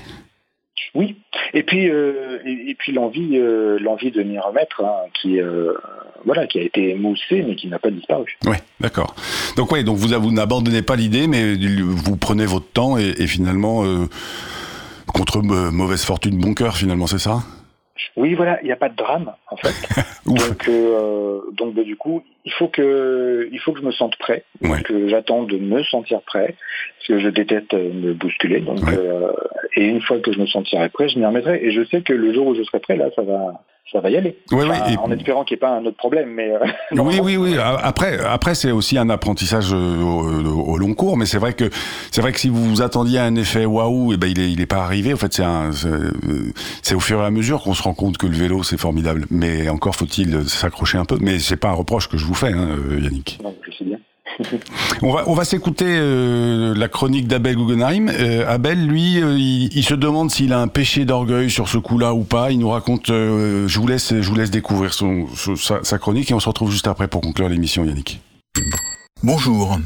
Oui. 0.95 1.17
Et 1.55 1.63
puis 1.63 1.89
euh, 1.91 2.39
et, 2.45 2.75
puis 2.75 2.93
l'envie 2.93 3.39
euh, 3.39 3.79
l'envie 3.81 4.11
de 4.11 4.23
m'y 4.23 4.39
remettre, 4.39 4.83
hein, 4.85 5.09
qui 5.21 5.41
euh, 5.41 5.73
voilà, 6.25 6.47
qui 6.47 6.59
a 6.59 6.63
été 6.63 6.91
émoussée 6.91 7.45
mais 7.47 7.57
qui 7.57 7.69
n'a 7.69 7.79
pas 7.79 7.91
disparu. 7.91 8.37
Oui, 8.47 8.57
d'accord. 8.81 9.15
Donc 9.57 9.73
ouais, 9.73 9.85
donc 9.85 9.97
vous, 9.97 10.09
vous 10.09 10.33
n'abandonnez 10.33 10.83
pas 10.83 10.97
l'idée, 10.97 11.27
mais 11.27 11.55
vous 11.57 12.17
prenez 12.17 12.47
votre 12.47 12.71
temps 12.71 12.99
et, 12.99 13.27
finalement, 13.27 13.85
euh, 13.85 14.07
contre 15.07 15.41
mauvaise 15.43 16.05
fortune, 16.05 16.39
bon 16.39 16.55
cœur, 16.55 16.77
finalement, 16.77 17.07
c'est 17.07 17.19
ça? 17.19 17.43
Oui, 18.17 18.35
voilà, 18.35 18.59
il 18.63 18.67
n'y 18.67 18.73
a 18.73 18.77
pas 18.77 18.89
de 18.89 18.97
drame 18.97 19.33
en 19.51 19.57
fait. 19.57 19.75
Donc, 20.27 20.69
euh, 20.69 21.41
donc 21.53 21.75
bah, 21.75 21.83
du 21.85 21.97
coup, 21.97 22.23
il 22.45 22.53
faut 22.53 22.69
que, 22.69 23.49
il 23.51 23.59
faut 23.61 23.73
que 23.73 23.81
je 23.81 23.85
me 23.87 23.93
sente 23.93 24.17
prêt. 24.19 24.45
Ouais. 24.61 24.83
Euh, 24.91 25.09
j'attends 25.09 25.45
de 25.45 25.57
me 25.57 25.83
sentir 25.85 26.21
prêt, 26.21 26.55
parce 26.99 27.07
que 27.09 27.19
je 27.19 27.29
déteste 27.31 27.73
euh, 27.73 27.91
me 27.93 28.13
bousculer. 28.13 28.61
Donc, 28.61 28.79
Ouais. 28.87 28.95
euh, 28.99 29.33
et 29.75 29.87
une 29.87 30.03
fois 30.03 30.19
que 30.19 30.31
je 30.33 30.39
me 30.39 30.47
sentirai 30.47 30.91
prêt, 30.91 31.09
je 31.09 31.19
m'y 31.19 31.25
remettrai. 31.25 31.65
Et 31.65 31.71
je 31.71 31.83
sais 31.85 32.03
que 32.03 32.13
le 32.13 32.35
jour 32.35 32.47
où 32.49 32.55
je 32.55 32.63
serai 32.63 32.79
prêt, 32.81 32.97
là, 32.97 33.09
ça 33.17 33.23
va, 33.23 33.63
ça 33.93 34.01
va 34.01 34.11
y 34.11 34.17
aller. 34.17 34.37
Enfin, 34.53 34.69
oui, 34.87 34.93
et- 34.95 34.99
En 34.99 35.11
espérant 35.11 35.45
qu'il 35.45 35.55
n'y 35.55 35.59
ait 35.59 35.61
pas 35.61 35.71
un 35.77 35.85
autre 35.87 35.97
problème, 35.97 36.31
mais. 36.31 36.51
euh, 36.51 36.59
Oui, 36.93 37.21
oui, 37.23 37.37
oui. 37.37 37.57
A- 37.59 37.77
Après, 37.77 38.19
après, 38.25 38.55
c'est 38.55 38.71
aussi 38.71 38.99
un 38.99 39.09
apprentissage 39.11 39.73
euh, 39.73 40.03
au, 40.03 40.73
au 40.73 40.79
long 40.79 40.95
cours, 40.95 41.17
mais 41.17 41.27
c'est 41.27 41.39
vrai 41.39 41.53
que 41.55 41.71
c'est 42.11 42.21
vrai 42.21 42.33
que 42.33 42.41
si 42.41 42.49
vous 42.49 42.65
vous 42.65 42.83
attendiez 42.83 43.19
à 43.19 43.25
un 43.25 43.35
effet 43.37 43.65
waouh, 43.65 44.13
et 44.13 44.17
ben 44.17 44.31
il 44.31 44.39
est, 44.41 44.51
il 44.51 44.61
est 44.61 44.67
pas 44.67 44.85
arrivé. 44.85 45.15
En 45.15 45.17
fait, 45.17 45.33
c'est 45.33 45.45
un, 45.45 45.73
c'est 45.73 45.89
euh, 45.89 46.53
c'est 46.83 46.95
au 46.95 47.01
fur 47.01 47.21
et 47.21 47.25
à 47.25 47.31
mesure 47.31 47.63
qu'on 47.63 47.75
se 47.75 47.83
rend 47.83 47.95
compte 47.95 48.19
que 48.19 48.27
le 48.27 48.35
vélo 48.37 48.63
c'est 48.63 48.79
formidable. 48.79 49.27
Mais 49.31 49.69
encore 49.69 49.95
faut-il 49.97 50.49
s'accrocher 50.49 50.99
un 50.99 51.05
peu. 51.05 51.19
Mais 51.21 51.39
c'est 51.39 51.57
pas 51.57 51.69
un 51.69 51.73
reproche 51.75 52.09
que 52.09 52.17
je 52.19 52.25
vous 52.25 52.35
fais, 52.35 52.53
hein, 52.53 52.69
euh, 52.91 53.01
Yannick. 53.01 53.39
Non, 53.43 53.55
je 53.67 53.77
sais 53.77 53.85
bien. 53.85 53.99
On 55.03 55.13
va, 55.13 55.25
on 55.29 55.35
va 55.35 55.45
s'écouter 55.45 55.85
euh, 55.87 56.75
la 56.75 56.89
chronique 56.89 57.29
d'Abel 57.29 57.57
Guggenheim. 57.57 58.09
Euh, 58.09 58.45
Abel, 58.49 58.85
lui, 58.87 59.23
euh, 59.23 59.37
il, 59.39 59.69
il 59.77 59.85
se 59.85 59.95
demande 59.95 60.31
s'il 60.31 60.53
a 60.53 60.61
un 60.61 60.67
péché 60.69 61.05
d'orgueil 61.05 61.51
sur 61.51 61.69
ce 61.69 61.79
coup-là 61.79 62.15
ou 62.15 62.25
pas. 62.25 62.51
Il 62.51 62.59
nous 62.59 62.69
raconte. 62.69 63.11
euh, 63.11 63.69
je 63.69 63.79
vous 63.79 63.87
laisse, 63.87 64.13
je 64.21 64.29
vous 64.29 64.35
laisse 64.35 64.51
découvrir 64.51 64.93
son, 64.93 65.27
sa, 65.57 65.85
sa 65.85 65.99
chronique 65.99 66.31
et 66.31 66.35
on 66.35 66.41
se 66.41 66.49
retrouve 66.49 66.71
juste 66.73 66.89
après 66.89 67.07
pour 67.09 67.21
conclure 67.21 67.49
l'émission, 67.49 67.85
Yannick. 67.85 68.21
Bonjour. 69.25 69.81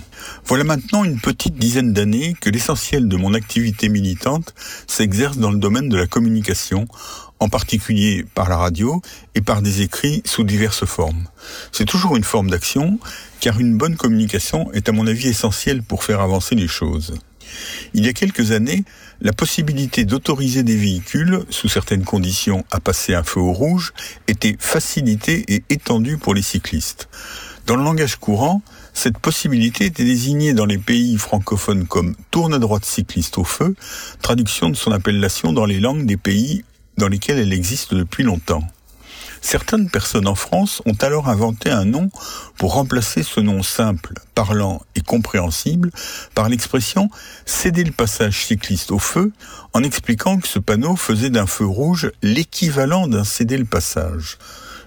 Voilà 0.45 0.63
maintenant 0.63 1.05
une 1.05 1.19
petite 1.19 1.55
dizaine 1.55 1.95
d'années 1.95 2.37
que 2.39 2.51
l'essentiel 2.51 3.09
de 3.09 3.17
mon 3.17 3.33
activité 3.33 3.89
militante 3.89 4.55
s'exerce 4.87 5.39
dans 5.39 5.51
le 5.51 5.59
domaine 5.59 5.89
de 5.89 5.97
la 5.97 6.07
communication, 6.07 6.87
en 7.41 7.49
particulier 7.49 8.27
par 8.35 8.51
la 8.51 8.59
radio 8.59 9.01
et 9.35 9.41
par 9.41 9.63
des 9.63 9.81
écrits 9.81 10.21
sous 10.27 10.45
diverses 10.45 10.85
formes. 10.85 11.25
C'est 11.73 11.87
toujours 11.87 12.15
une 12.15 12.25
forme 12.25 12.51
d'action, 12.51 12.99
car 13.41 13.59
une 13.59 13.79
bonne 13.79 13.97
communication 13.97 14.71
est 14.73 14.91
à 14.91 14.93
mon 14.93 15.07
avis 15.07 15.29
essentielle 15.29 15.83
pour 15.83 16.05
faire 16.05 16.21
avancer 16.21 16.55
les 16.55 16.69
choses. 16.69 17.15
Il 17.95 18.05
y 18.05 18.11
a 18.11 18.13
quelques 18.13 18.53
années, 18.53 18.85
la 19.23 19.33
possibilité 19.33 20.05
d'autoriser 20.05 20.63
des 20.63 20.77
véhicules, 20.77 21.41
sous 21.49 21.71
certaines 21.71 22.05
conditions, 22.05 22.67
à 22.71 22.81
passer 22.81 23.15
un 23.15 23.23
feu 23.23 23.41
au 23.41 23.53
rouge 23.53 23.95
était 24.29 24.57
facilitée 24.59 25.45
et 25.49 25.65
étendue 25.71 26.19
pour 26.19 26.35
les 26.35 26.43
cyclistes. 26.43 27.09
Dans 27.67 27.77
le 27.77 27.85
langage 27.85 28.17
courant, 28.17 28.61
Cette 28.95 29.19
possibilité 29.19 29.87
était 29.87 30.05
désignée 30.05 30.53
dans 30.53 30.67
les 30.67 30.79
pays 30.79 31.17
francophones 31.19 31.87
comme 31.87 32.15
tourne 32.31 32.55
à 32.55 32.59
droite 32.59 32.85
cycliste 32.85 33.39
au 33.39 33.45
feu, 33.45 33.75
traduction 34.21 34.69
de 34.69 34.77
son 34.77 34.93
appellation 34.93 35.53
dans 35.53 35.65
les 35.65 35.81
langues 35.81 36.07
des 36.07 36.17
pays 36.17 36.65
dans 36.99 37.09
lesquels 37.09 37.39
elle 37.39 37.53
existe 37.53 37.95
depuis 37.95 38.23
longtemps. 38.23 38.63
Certaines 39.41 39.91
personnes 39.91 40.29
en 40.29 40.37
France 40.37 40.83
ont 40.87 40.97
alors 41.01 41.29
inventé 41.29 41.69
un 41.69 41.85
nom 41.85 42.11
pour 42.57 42.75
remplacer 42.75 43.25
ce 43.25 43.41
nom 43.41 43.65
simple, 43.65 44.15
parlant 44.37 44.81
et 44.95 45.01
compréhensible 45.01 45.91
par 46.35 46.49
l'expression 46.49 47.11
céder 47.45 47.83
le 47.83 47.91
passage 47.91 48.47
cycliste 48.47 48.93
au 48.93 49.01
feu 49.01 49.33
en 49.73 49.83
expliquant 49.83 50.39
que 50.39 50.47
ce 50.47 50.61
panneau 50.61 50.95
faisait 50.95 51.29
d'un 51.29 51.47
feu 51.47 51.67
rouge 51.67 52.13
l'équivalent 52.23 53.09
d'un 53.09 53.25
céder 53.25 53.59
le 53.59 53.65
passage. 53.65 54.39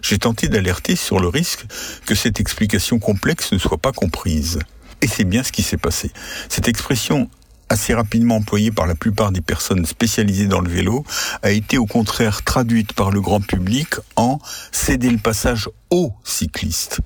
J'ai 0.08 0.20
tenté 0.20 0.50
d'alerter 0.50 0.96
sur 0.96 1.20
le 1.20 1.28
risque 1.28 1.65
que 2.06 2.13
cette 2.13 2.39
explication 2.39 3.00
complexe 3.00 3.52
ne 3.52 3.58
soit 3.58 3.80
pas 3.80 3.91
comprise. 3.91 4.60
Et 5.02 5.08
c'est 5.08 5.24
bien 5.24 5.41
ce 5.41 5.52
qui 5.52 5.63
s'est 5.63 5.78
passé. 5.78 6.12
Cette 6.48 6.68
expression 6.68 7.28
assez 7.69 7.93
rapidement 7.93 8.38
employée 8.38 8.71
par 8.71 8.88
la 8.88 8.95
plupart 8.95 9.32
des 9.32 9.41
personnes 9.41 9.86
spécialisées 9.86 10.47
dans 10.47 10.62
le 10.62 10.69
vélo, 10.69 11.04
a 11.41 11.51
été 11.51 11.78
au 11.78 11.86
contraire 11.86 12.43
traduite 12.43 12.93
par 12.93 13.12
le 13.12 13.21
grand 13.21 13.41
public 13.41 13.95
en 14.15 14.39
céder 14.71 15.10
le 15.10 15.17
passage 15.17 15.69
aux 15.89 16.13
cyclistes. 16.23 16.99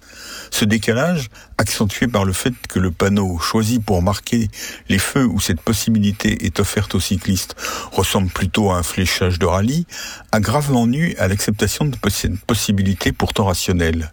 Ce 0.52 0.66
décalage, 0.66 1.30
accentué 1.58 2.08
par 2.08 2.26
le 2.26 2.34
fait 2.34 2.54
que 2.68 2.80
le 2.80 2.92
panneau 2.92 3.38
choisi 3.40 3.80
pour 3.80 4.02
marquer 4.02 4.48
les 4.88 5.00
feux 5.00 5.26
où 5.26 5.40
cette 5.40 5.62
possibilité 5.62 6.46
est 6.46 6.60
offerte 6.60 6.96
aux 6.96 7.00
cyclistes 7.00 7.56
ressemble 7.92 8.30
plutôt 8.30 8.72
à 8.72 8.78
un 8.78 8.84
fléchage 8.84 9.40
de 9.40 9.46
rallye, 9.46 9.86
a 10.32 10.40
gravement 10.40 10.88
nu 10.88 11.16
à 11.18 11.28
l'acceptation 11.28 11.86
de 11.86 11.98
cette 12.10 12.40
possibilité 12.46 13.12
pourtant 13.12 13.46
rationnelle. 13.46 14.12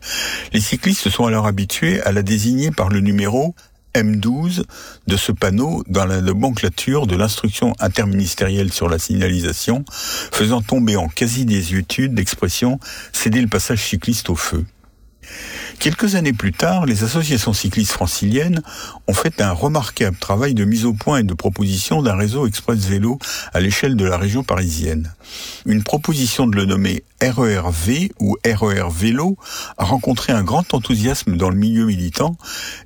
Les 0.53 0.61
cyclistes 0.61 1.09
sont 1.09 1.27
alors 1.27 1.47
habitués 1.47 2.03
à 2.03 2.13
la 2.13 2.23
désigner 2.23 2.71
par 2.71 2.89
le 2.89 3.01
numéro 3.01 3.55
M12 4.03 4.63
de 5.07 5.17
ce 5.17 5.33
panneau 5.33 5.83
dans 5.89 6.05
la 6.05 6.21
nomenclature 6.21 7.07
de 7.07 7.17
l'instruction 7.17 7.75
interministérielle 7.81 8.73
sur 8.73 8.89
la 8.89 8.99
signalisation, 8.99 9.85
faisant 9.89 10.63
tomber 10.63 10.97
en 10.97 11.09
quasi-désuétude 11.09 12.17
l'expression 12.17 12.79
céder 13.13 13.41
le 13.41 13.49
passage 13.49 13.85
cycliste 13.85 14.31
au 14.31 14.37
feu. 14.37 14.65
Quelques 15.79 16.15
années 16.15 16.33
plus 16.33 16.53
tard, 16.53 16.87
les 16.87 17.05
associations 17.05 17.53
cyclistes 17.53 17.93
franciliennes 17.93 18.63
ont 19.09 19.13
fait 19.13 19.41
un 19.41 19.53
remarquable 19.53 20.17
travail 20.17 20.55
de 20.55 20.65
mise 20.65 20.85
au 20.85 20.95
point 20.95 21.19
et 21.19 21.23
de 21.23 21.35
proposition 21.35 22.03
d'un 22.03 22.17
réseau 22.17 22.47
express 22.47 22.79
vélo 22.87 23.19
à 23.53 23.61
l'échelle 23.61 23.97
de 23.97 24.05
la 24.05 24.17
région 24.17 24.43
parisienne. 24.43 25.13
Une 25.67 25.83
proposition 25.83 26.47
de 26.47 26.57
le 26.57 26.65
nommer 26.65 27.03
RERV 27.23 28.11
ou 28.21 28.37
RER 28.45 28.89
Vélo 28.91 29.37
a 29.79 29.85
rencontré 29.85 30.33
un 30.33 30.43
grand 30.43 30.75
enthousiasme 30.75 31.37
dans 31.37 31.51
le 31.51 31.57
milieu 31.57 31.87
militant 31.87 32.37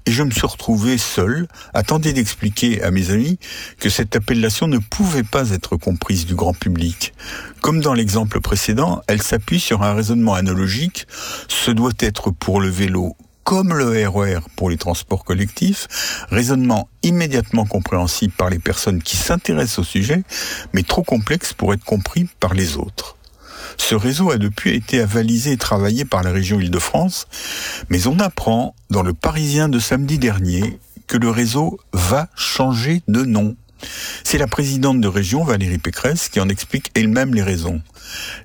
et 0.07 0.12
je 0.12 0.23
me 0.23 0.31
suis 0.31 0.47
retrouvé 0.47 0.99
seul 0.99 1.49
à 1.75 1.83
tenter 1.83 2.12
d'expliquer 2.12 2.83
à 2.83 2.90
mes 2.90 3.11
amis 3.11 3.38
que 3.79 3.90
cette 3.90 4.14
appellation 4.14 4.69
ne 4.69 4.79
pouvait 4.79 5.25
pas 5.25 5.51
être 5.51 5.77
comprise 5.77 6.27
du 6.27 6.35
grand 6.35 6.55
public. 6.55 7.12
Comme 7.61 7.81
dans 7.81 7.95
l'exemple 7.95 8.40
précédent, 8.40 9.03
elle 9.09 9.23
s'appuie 9.23 9.61
sur 9.61 9.83
un 9.83 9.95
raisonnement 9.95 10.35
analogique. 10.35 11.07
Ce 11.49 11.71
doit 11.71 11.93
être 11.99 12.31
pour 12.31 12.61
le 12.61 12.69
vélo 12.69 13.16
comme 13.43 13.75
le 13.75 14.09
RER 14.09 14.40
pour 14.55 14.71
les 14.71 14.77
transports 14.77 15.25
collectifs, 15.25 15.88
raisonnement 16.31 16.88
immédiatement 17.03 17.66
compréhensible 17.66 18.33
par 18.33 18.49
les 18.49 18.61
personnes 18.61 19.03
qui 19.03 19.16
s'intéressent 19.16 19.81
au 19.81 19.85
sujet, 19.85 20.23
mais 20.73 20.85
trop 20.85 21.03
complexe 21.03 21.53
pour 21.53 21.75
être 21.75 21.85
compris 21.85 22.29
par 22.38 22.55
les 22.55 22.77
autres. 22.77 23.16
Ce 23.77 23.95
réseau 23.95 24.31
a 24.31 24.39
depuis 24.39 24.75
été 24.75 25.01
avalisé 25.01 25.53
et 25.53 25.57
travaillé 25.57 26.05
par 26.05 26.23
la 26.23 26.33
région 26.33 26.61
Île-de-France, 26.61 27.27
mais 27.89 28.07
on 28.07 28.19
apprend 28.19 28.75
dans 28.91 29.03
le 29.03 29.15
Parisien 29.15 29.69
de 29.69 29.79
samedi 29.79 30.19
dernier 30.19 30.79
que 31.07 31.17
le 31.17 31.31
réseau 31.31 31.81
va 31.93 32.29
changer 32.37 33.03
de 33.09 33.25
nom. 33.25 33.57
C'est 34.25 34.39
la 34.39 34.47
présidente 34.47 35.01
de 35.01 35.09
région, 35.09 35.43
Valérie 35.45 35.79
Pécresse, 35.79 36.29
qui 36.29 36.41
en 36.41 36.49
explique 36.49 36.91
elle-même 36.95 37.35
les 37.35 37.43
raisons. 37.43 37.81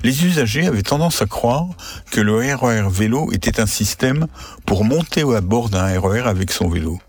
Les 0.03 0.25
usagers 0.25 0.67
avaient 0.67 0.81
tendance 0.81 1.21
à 1.21 1.25
croire 1.25 1.67
que 2.11 2.21
le 2.21 2.37
RER 2.55 2.89
vélo 2.89 3.31
était 3.33 3.59
un 3.59 3.65
système 3.65 4.27
pour 4.65 4.83
monter 4.83 5.21
à 5.21 5.41
bord 5.41 5.69
d'un 5.69 5.99
RER 5.99 6.21
avec 6.21 6.51
son 6.51 6.69
vélo. 6.69 6.99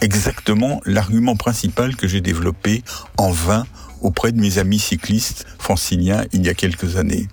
Exactement 0.00 0.80
l'argument 0.84 1.36
principal 1.36 1.96
que 1.96 2.06
j'ai 2.06 2.20
développé 2.20 2.82
en 3.16 3.30
vain 3.30 3.66
auprès 4.02 4.32
de 4.32 4.40
mes 4.40 4.58
amis 4.58 4.78
cyclistes 4.78 5.46
franciliens 5.58 6.24
il 6.32 6.44
y 6.44 6.48
a 6.48 6.54
quelques 6.54 6.96
années. 6.96 7.28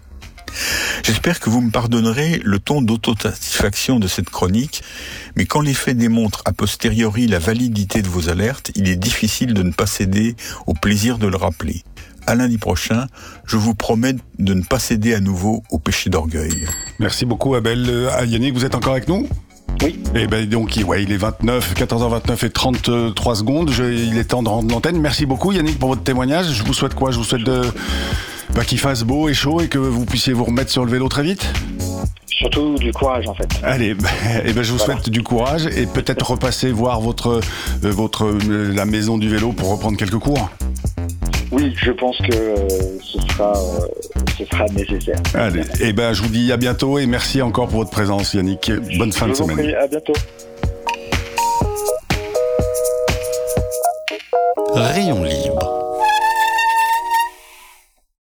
J'espère 1.04 1.40
que 1.40 1.50
vous 1.50 1.62
me 1.62 1.72
pardonnerez 1.72 2.42
le 2.44 2.60
ton 2.60 2.82
d'autosatisfaction 2.82 4.00
de 4.00 4.08
cette 4.08 4.30
chronique, 4.30 4.84
mais 5.36 5.46
quand 5.46 5.62
les 5.62 5.74
faits 5.74 5.98
démontrent 5.98 6.42
a 6.46 6.54
posteriori 6.54 7.28
la 7.28 7.40
validité 7.40 8.02
de 8.02 8.08
vos 8.08 8.30
alertes, 8.30 8.72
il 8.76 8.88
est 8.90 8.96
difficile 8.96 9.54
de 9.54 9.64
ne 9.64 9.72
pas 9.72 9.86
céder 9.88 10.36
au 10.68 10.74
plaisir 10.74 11.18
de 11.18 11.28
le 11.28 11.38
rappeler. 11.38 11.84
À 12.28 12.36
lundi 12.36 12.58
prochain, 12.60 13.08
je 13.46 13.58
vous 13.58 13.74
promets 13.74 14.14
de 14.38 14.54
ne 14.54 14.62
pas 14.64 14.78
céder 14.80 15.14
à 15.16 15.20
nouveau 15.20 15.64
au 15.72 15.80
péché 15.80 16.10
d'orgueil. 16.12 16.68
Merci 17.00 17.26
beaucoup 17.26 17.56
Abel. 17.56 17.86
Euh, 17.90 18.26
Yannick, 18.26 18.54
vous 18.54 18.64
êtes 18.66 18.76
encore 18.76 18.92
avec 18.94 19.08
nous? 19.08 19.28
Oui. 19.82 20.00
Eh 20.14 20.28
ben 20.28 20.48
donc, 20.48 20.78
ouais, 20.86 21.02
il 21.02 21.12
est 21.12 21.18
29, 21.18 21.74
14h29 21.74 22.46
et 22.46 22.50
33 22.52 23.36
secondes. 23.36 23.72
Je- 23.72 23.84
il 23.86 24.18
est 24.18 24.26
temps 24.26 24.44
de 24.44 24.50
rendre 24.50 24.70
l'antenne. 24.72 25.00
Merci 25.00 25.26
beaucoup 25.26 25.52
Yannick 25.52 25.80
pour 25.80 25.90
votre 25.90 26.04
témoignage. 26.04 26.52
Je 26.54 26.62
vous 26.64 26.74
souhaite 26.74 26.94
quoi? 26.94 27.10
Je 27.10 27.18
vous 27.18 27.24
souhaite 27.24 27.44
de 27.44 27.62
bah, 28.56 28.64
qu'il 28.66 28.80
fasse 28.80 29.04
beau 29.04 29.30
et 29.30 29.34
chaud 29.34 29.62
et 29.62 29.68
que 29.68 29.78
vous 29.78 30.06
puissiez 30.06 30.34
vous 30.34 30.44
remettre 30.46 30.72
sur 30.72 30.86
le 30.86 30.92
vélo 30.92 31.08
très 31.10 31.24
vite. 31.24 31.46
Surtout 32.28 32.76
du 32.80 32.92
courage 32.92 33.28
en 33.28 33.34
fait. 33.36 33.48
Allez, 33.64 33.94
bah, 33.94 34.10
eh 34.46 34.52
ben 34.54 34.64
je 34.64 34.72
vous 34.72 34.78
Voilà. 34.78 34.94
souhaite 34.96 35.10
du 35.10 35.22
courage 35.24 35.68
et 35.68 35.86
peut-être 35.86 36.32
repasser 36.32 36.72
voir 36.72 37.00
votre 37.02 37.40
euh, 37.84 37.92
votre 37.92 38.26
euh, 38.26 38.72
la 38.74 38.86
maison 38.86 39.18
du 39.18 39.30
vélo 39.30 39.52
pour 39.52 39.70
reprendre 39.70 39.98
quelques 39.98 40.18
cours. 40.18 40.50
Oui, 41.52 41.74
je 41.76 41.92
pense 41.92 42.18
que 42.18 42.34
euh, 42.34 42.56
ce 43.04 43.20
sera, 43.34 43.52
euh, 43.52 43.88
ce 44.38 44.46
sera 44.46 44.66
nécessaire. 44.68 45.20
Allez, 45.34 45.64
et 45.82 45.92
ben 45.94 46.14
je 46.14 46.22
vous 46.24 46.30
dis 46.30 46.52
à 46.52 46.58
bientôt 46.58 46.98
et 46.98 47.06
merci 47.06 47.42
encore 47.42 47.68
pour 47.68 47.80
votre 47.80 47.92
présence 47.92 48.34
Yannick. 48.34 48.72
Bonne 48.98 49.12
fin 49.12 49.28
de 49.28 49.34
Je 49.34 49.38
vous 49.38 49.44
en 49.44 49.48
semaine. 49.50 49.58
prie, 49.58 49.76
à 49.76 49.86
bientôt. 49.88 50.14
Rayon 54.74 55.24
libre 55.24 55.51